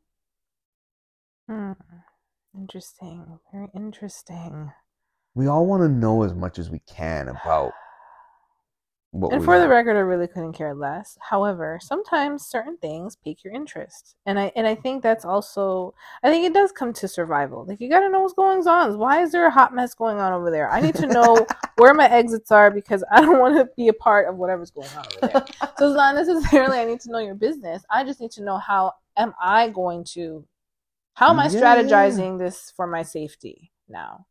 [1.48, 1.72] Hmm.
[2.58, 3.38] Interesting.
[3.52, 4.72] Very interesting.
[5.34, 7.72] we all want to know as much as we can about
[9.20, 11.18] what And for the record, I really couldn't care less.
[11.20, 16.30] However, sometimes certain things pique your interest, and I and I think that's also I
[16.30, 17.64] think it does come to survival.
[17.66, 18.98] Like you got to know what's going on.
[18.98, 20.70] Why is there a hot mess going on over there?
[20.70, 23.92] I need to know where my exits are because I don't want to be a
[23.92, 25.44] part of whatever's going on over there.
[25.76, 27.84] So it's not necessarily I need to know your business.
[27.90, 30.46] I just need to know how am I going to
[31.14, 34.26] how am I Yeah, strategizing this for my safety now.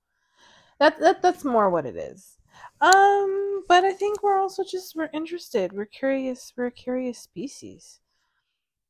[0.79, 2.34] That that that's more what it is.
[2.82, 5.73] Um, but I think we're also just we're interested.
[5.73, 6.53] We're curious.
[6.55, 7.99] We're a curious species.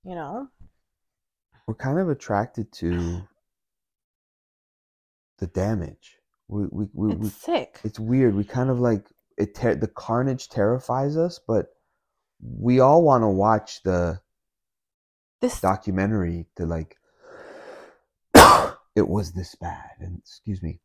[0.03, 0.49] You know.
[1.67, 3.21] we're kind of attracted to
[5.39, 6.17] the damage.
[6.47, 7.79] We we we, It's we sick.
[7.83, 8.35] it's weird.
[8.35, 9.05] We kind of like
[9.37, 9.55] it.
[9.55, 11.67] Ter- the carnage terrifies us, but
[12.41, 14.19] we all want to watch the
[15.41, 16.97] This documentary to like.
[18.95, 20.79] it was this bad, and excuse me.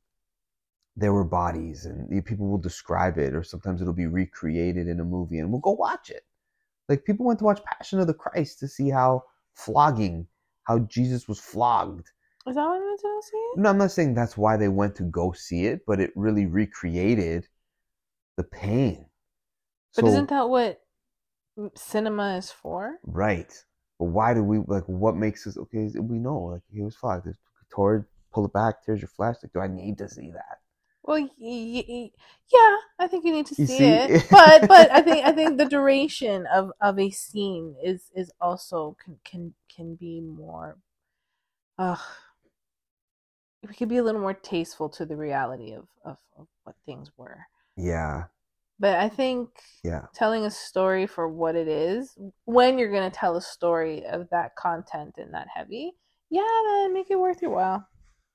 [0.96, 5.04] There were bodies, and people will describe it, or sometimes it'll be recreated in a
[5.04, 6.24] movie, and we'll go watch it.
[6.88, 9.24] Like people went to watch Passion of the Christ to see how
[9.54, 10.26] flogging,
[10.64, 12.10] how Jesus was flogged.
[12.46, 13.58] is that what I'm to see it?
[13.58, 16.46] No, I'm not saying that's why they went to go see it, but it really
[16.46, 17.46] recreated
[18.36, 19.06] the pain.
[19.94, 20.82] But So- isn't that what
[21.74, 22.98] cinema is for?
[23.04, 23.52] right?
[23.98, 24.84] But why do we like?
[24.88, 25.90] What makes us okay?
[26.00, 27.28] We know like he was flogged.
[27.70, 29.36] Tore, pull it back, tears your flesh.
[29.42, 30.59] Like, do I need to see that?
[31.10, 32.10] Well, y- y-
[32.54, 33.84] yeah, I think you need to see, see?
[33.84, 38.30] it, but but I think I think the duration of of a scene is is
[38.40, 40.78] also can can can be more.
[41.78, 41.96] Uh,
[43.64, 47.10] it could be a little more tasteful to the reality of of, of what things
[47.16, 47.46] were.
[47.76, 48.28] Yeah,
[48.78, 49.50] But I think
[49.82, 54.28] yeah, telling a story for what it is, when you're gonna tell a story of
[54.30, 55.92] that content and that heavy,
[56.30, 57.88] yeah, then make it worth your while.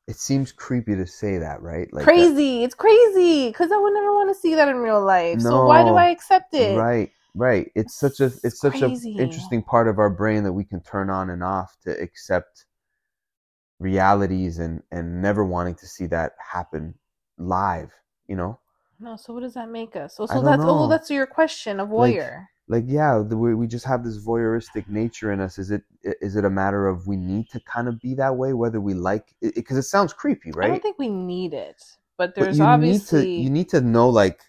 [0.08, 1.92] It seems creepy to say that, right?
[1.92, 2.64] Like that- crazy.
[2.64, 5.42] It's crazy because I would never want to see that in real life.
[5.42, 6.78] so why do I accept it?
[6.78, 7.72] Right, right.
[7.76, 9.18] It's such a it's such a crazy.
[9.18, 12.66] interesting part of our brain that we can turn on and off to accept
[13.80, 16.94] realities and and never wanting to see that happen
[17.38, 17.92] live.
[18.28, 18.60] You know,
[19.00, 19.16] No.
[19.18, 20.16] So what does that make us?
[20.16, 22.32] So, I so don't that's oh, that's your question Like, voyeur.
[22.40, 25.58] like yeah, the way we just have this voyeuristic nature in us.
[25.60, 28.54] Is it is it a matter of we need to kind of be that way,
[28.54, 29.56] whether we like it?
[29.56, 30.66] Because it, sounds creepy, right?
[30.66, 31.82] I don't think we need it,
[32.18, 34.42] but But there's you obviously need to you need to know like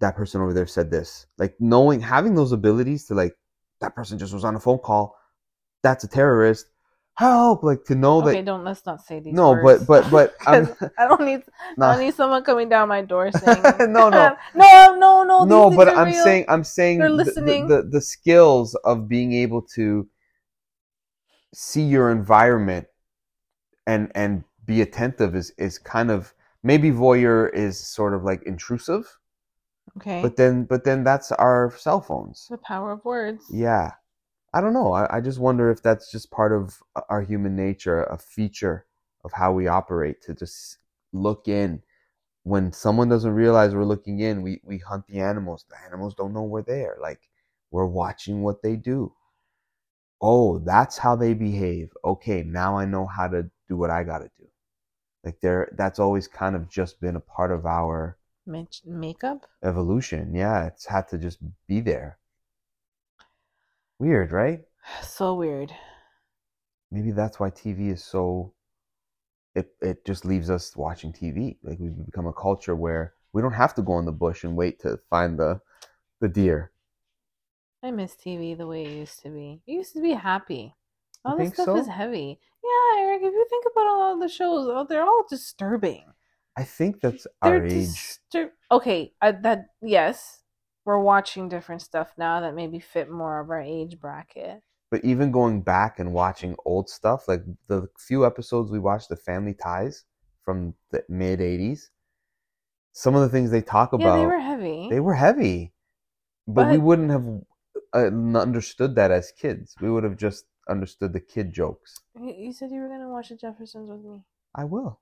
[0.00, 3.36] that person over there said this like knowing having those abilities to like
[3.80, 5.16] that person just was on a phone call
[5.82, 6.66] that's a terrorist
[7.20, 8.28] help like to know that.
[8.28, 8.38] okay.
[8.38, 9.34] that Don't let's not say these.
[9.34, 9.84] no words.
[9.84, 13.02] but but but I'm, I don't need I nah, don't need someone coming down my
[13.02, 13.62] door saying
[13.92, 17.66] no no no no no no but i'm real." saying i'm saying They're the, the,
[17.68, 20.08] the the skills of being able to
[21.52, 22.86] see your environment
[23.86, 29.04] and and be attentive is is kind of maybe voyeur is sort of like intrusive
[29.98, 30.22] okay.
[30.22, 33.44] but then but then that's our cell phones the power of words.
[33.52, 33.90] yeah
[34.52, 34.92] i don't know.
[34.92, 38.86] I, I just wonder if that's just part of uh, our human nature a feature
[39.24, 40.78] of how we operate to just
[41.12, 41.82] look in.
[42.44, 45.64] When someone doesn't realize we're looking in we we hunt the animals.
[45.68, 46.96] The animals don't know we're there.
[47.00, 47.28] Like
[47.70, 49.14] we're watching what they do.
[50.20, 51.90] Oh that's how they behave.
[52.04, 54.46] Okay now i know how to do what i got to do.
[55.24, 59.46] Like there that's always kind of just been a part of our Make- makeup.
[59.62, 60.34] evolution.
[60.34, 61.38] Yeah, it's had to just
[61.68, 62.18] be there.
[64.00, 64.60] Weird, right?
[65.02, 65.72] So weird.
[66.90, 68.54] Maybe that's why TV is so
[69.54, 71.58] it it just leaves us watching TV.
[71.62, 74.56] Like we've become a culture where we don't have to go in the bush and
[74.56, 75.60] wait to find the
[76.20, 76.72] the deer.
[77.82, 79.60] I miss TV the way it used to be.
[79.66, 80.74] It used to be happy.
[81.26, 81.76] All You this stuff so?
[81.76, 82.40] is heavy.
[82.64, 86.04] Yeah, Eric, if you think about all of the shows, oh, they're all disturbing.
[86.56, 88.18] I think that's They're our age.
[88.32, 90.39] distur- okay, I, that yes,
[90.90, 94.60] we're watching different stuff now that maybe fit more of our age bracket.
[94.90, 99.16] But even going back and watching old stuff, like the few episodes we watched, the
[99.16, 100.04] Family Ties
[100.44, 101.90] from the mid '80s,
[102.92, 104.88] some of the things they talk about, yeah, they were heavy.
[104.90, 105.72] they were heavy
[106.48, 107.26] but, we wouldn't have
[107.94, 112.70] uh, understood that as kids we would have just understood the kid jokes You- said
[112.72, 114.24] you were gonna watch the Jeffersons with me.
[114.54, 115.00] i will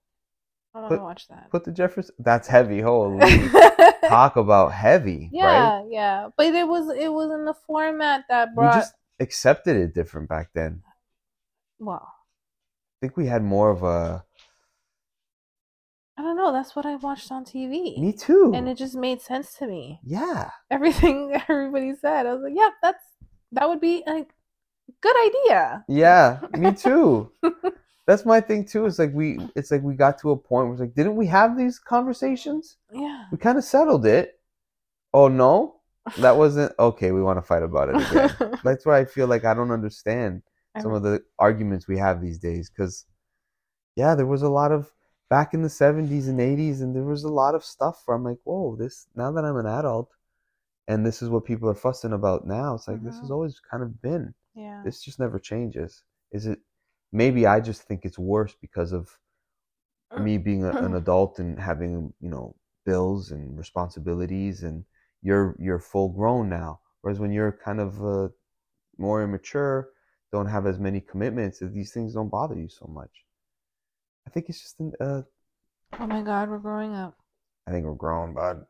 [0.74, 1.50] I want to watch that.
[1.50, 3.18] put the jefferson that's heavy holy
[4.08, 8.54] talk about heavy yeah, right yeah, but it was it was in the format that
[8.54, 8.74] brought.
[8.74, 10.82] we just accepted it different back then
[11.78, 14.24] Well, i think we had more of a
[16.16, 16.50] I don't know.
[16.52, 17.96] That's what I watched on TV.
[17.96, 20.00] me too and it just made sense to me.
[20.02, 23.04] yeah Everything everybody said, I was like, "Yep, that's
[23.52, 24.26] that would be a
[25.00, 27.30] good idea." yeah me too
[28.08, 28.86] that's my thing too.
[28.86, 31.26] It's like we it's like we got to a point where it's like didn't we
[31.28, 32.76] have these conversations?
[32.92, 33.26] Yeah.
[33.30, 34.40] we kind of settled it.
[35.14, 35.76] Oh no?
[36.18, 38.58] That wasn't okay we want to fight about it again.
[38.64, 40.42] That's why I feel like I don't understand
[40.80, 43.04] some of the arguments we have these days because
[43.96, 44.90] yeah there was a lot of
[45.28, 48.22] back in the 70s and 80s and there was a lot of stuff where i'm
[48.24, 50.08] like whoa this now that i'm an adult
[50.86, 53.32] and this is what people are fussing about now it's like this has Mhm.
[53.34, 54.34] always kind of been.
[54.54, 54.82] Yeah.
[54.84, 56.02] this just never changes.
[56.32, 56.60] Is it
[57.12, 59.18] maybe i just think it's worse because of
[60.18, 62.54] me being a, an adult and having you know
[62.84, 64.84] bills and responsibilities and
[65.22, 66.80] you're you're full grown now.
[67.02, 68.28] Whereas when you're kind of uh,
[68.96, 69.90] more immature
[70.32, 73.10] don't have as many commitments these things don't bother you so much.
[74.26, 75.22] I think it's just an, uh,
[75.98, 77.16] Oh my God, we're growing up.
[77.66, 78.64] i think we're grown bud.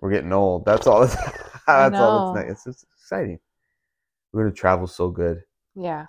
[0.00, 0.64] We're getting old.
[0.66, 1.16] That's all it's,
[1.66, 2.40] that's all know.
[2.40, 3.38] it's, it's, it's exciting.
[4.32, 5.42] We're gonna travel so good.
[5.74, 6.06] Yeah,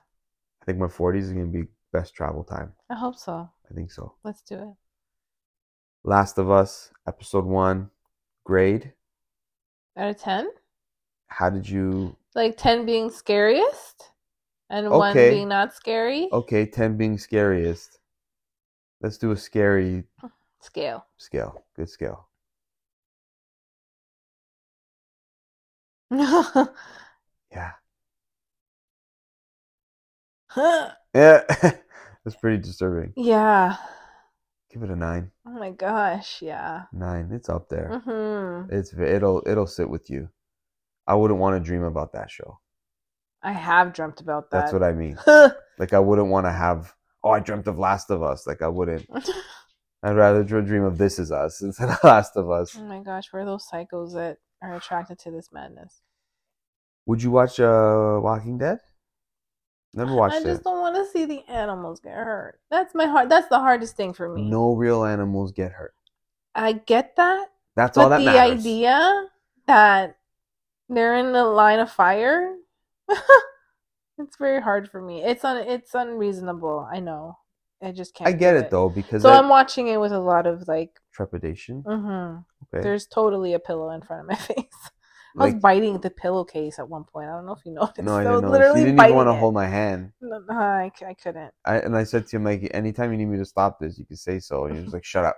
[0.67, 1.63] think my 40s is gonna be
[1.93, 2.73] best travel time.
[2.89, 3.49] I hope so.
[3.71, 4.13] i think so.
[4.23, 4.75] Let's do it.
[6.03, 7.89] last of us episode one
[8.43, 8.93] grade.
[9.95, 10.49] Out of ten,
[11.27, 14.11] how did you like ten being scariest,
[14.69, 16.27] and one being not scary.
[16.31, 17.99] okay 10 being scariest.
[19.01, 20.03] Let's do a scary
[20.59, 21.05] Scale.
[21.17, 21.63] scale.
[21.75, 22.27] Good scale.
[27.51, 27.71] Yeah
[31.13, 31.41] yeah
[32.23, 33.77] that's pretty disturbing yeah.
[34.71, 35.31] give it a nine.
[35.45, 36.83] Oh my gosh, yeah.
[36.91, 37.29] Nine.
[37.31, 38.01] It's up there.
[38.03, 40.29] hmm It's it'll it'll sit with you.
[41.07, 42.59] I wouldn't want to dream about that show.
[43.41, 44.59] I have dreamt about that.
[44.59, 45.17] That's what I mean.
[45.79, 46.95] Like I wouldn't want to have.
[47.23, 48.47] Oh, I dreamt of Last of Us.
[48.47, 49.07] Like I wouldn't.
[50.01, 52.75] I'd rather dream of This Is Us instead of Last of Us.
[52.75, 56.01] oh my gosh, where are those psychos that are attracted to this madness.
[57.05, 58.79] Would you watch uh Walking Dead?
[59.93, 60.39] Never watched it.
[60.41, 60.63] I just it.
[60.63, 62.59] don't want to see the animals get hurt.
[62.69, 63.29] That's my heart.
[63.29, 64.49] That's the hardest thing for me.
[64.49, 65.93] No real animals get hurt.
[66.53, 68.59] I get that, That's all that the matters.
[68.61, 69.27] idea
[69.67, 70.17] that
[70.89, 72.55] they're in the line of fire,
[74.17, 75.23] it's very hard for me.
[75.23, 76.87] It's un, it's unreasonable.
[76.91, 77.37] I know.
[77.81, 78.27] I just can't.
[78.27, 80.67] I get do it though because So that- I'm watching it with a lot of
[80.67, 80.99] like.
[81.13, 81.83] trepidation.
[81.87, 82.37] hmm
[82.73, 82.81] Okay.
[82.83, 84.89] There's totally a pillow in front of my face.
[85.37, 87.29] I was Like, biting the pillowcase at one point.
[87.29, 87.99] I don't know if you noticed.
[87.99, 88.49] no, I didn't know.
[88.49, 89.39] literally You didn't even want to it.
[89.39, 90.11] hold my hand.
[90.21, 91.53] No, no, I, I couldn't.
[91.65, 94.05] I, and I said to him like, anytime you need me to stop this, you
[94.05, 94.65] can say so.
[94.65, 95.37] And he was like, shut up.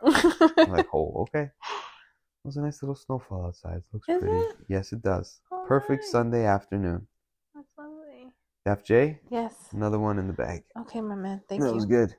[0.58, 1.44] I'm like, oh, okay.
[1.44, 3.78] It was a nice little snowfall outside.
[3.78, 4.36] It looks Is pretty.
[4.38, 4.56] it?
[4.70, 5.42] Yes, it does.
[5.52, 6.12] Oh, Perfect nice.
[6.12, 7.08] Sunday afternoon.
[7.54, 8.32] That's lovely.
[8.66, 9.54] FJ, Yes.
[9.74, 10.64] another one in the bag.
[10.82, 11.42] Okay, my man.
[11.50, 11.76] Thank that you.
[11.76, 12.16] was good.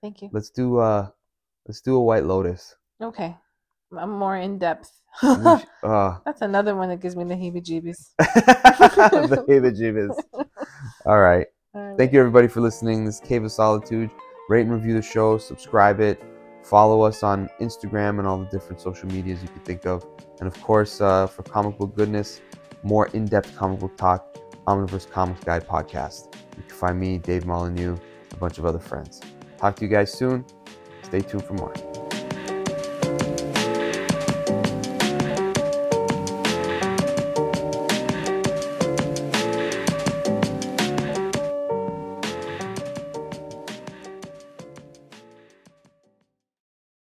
[0.00, 0.28] Thank you.
[0.32, 1.08] Let's do uh,
[1.66, 2.76] let's do a White Lotus.
[3.02, 3.36] Okay.
[3.96, 4.92] I'm more in depth.
[5.82, 8.10] Uh, That's another one that gives me the heebie-jeebies.
[8.18, 10.46] the heebie-jeebies.
[11.06, 11.46] All right.
[11.96, 13.04] Thank you everybody for listening.
[13.04, 14.10] This is Cave of Solitude.
[14.48, 16.22] Rate and review the show, subscribe it,
[16.64, 20.04] follow us on Instagram and all the different social medias you can think of.
[20.40, 22.40] And of course, uh, for comic book goodness,
[22.82, 26.34] more in-depth comic book talk, Omniverse Comics Guide podcast.
[26.56, 27.96] You can find me, Dave Molyneux,
[28.32, 29.20] a bunch of other friends.
[29.58, 30.44] Talk to you guys soon.
[31.02, 31.72] Stay tuned for more.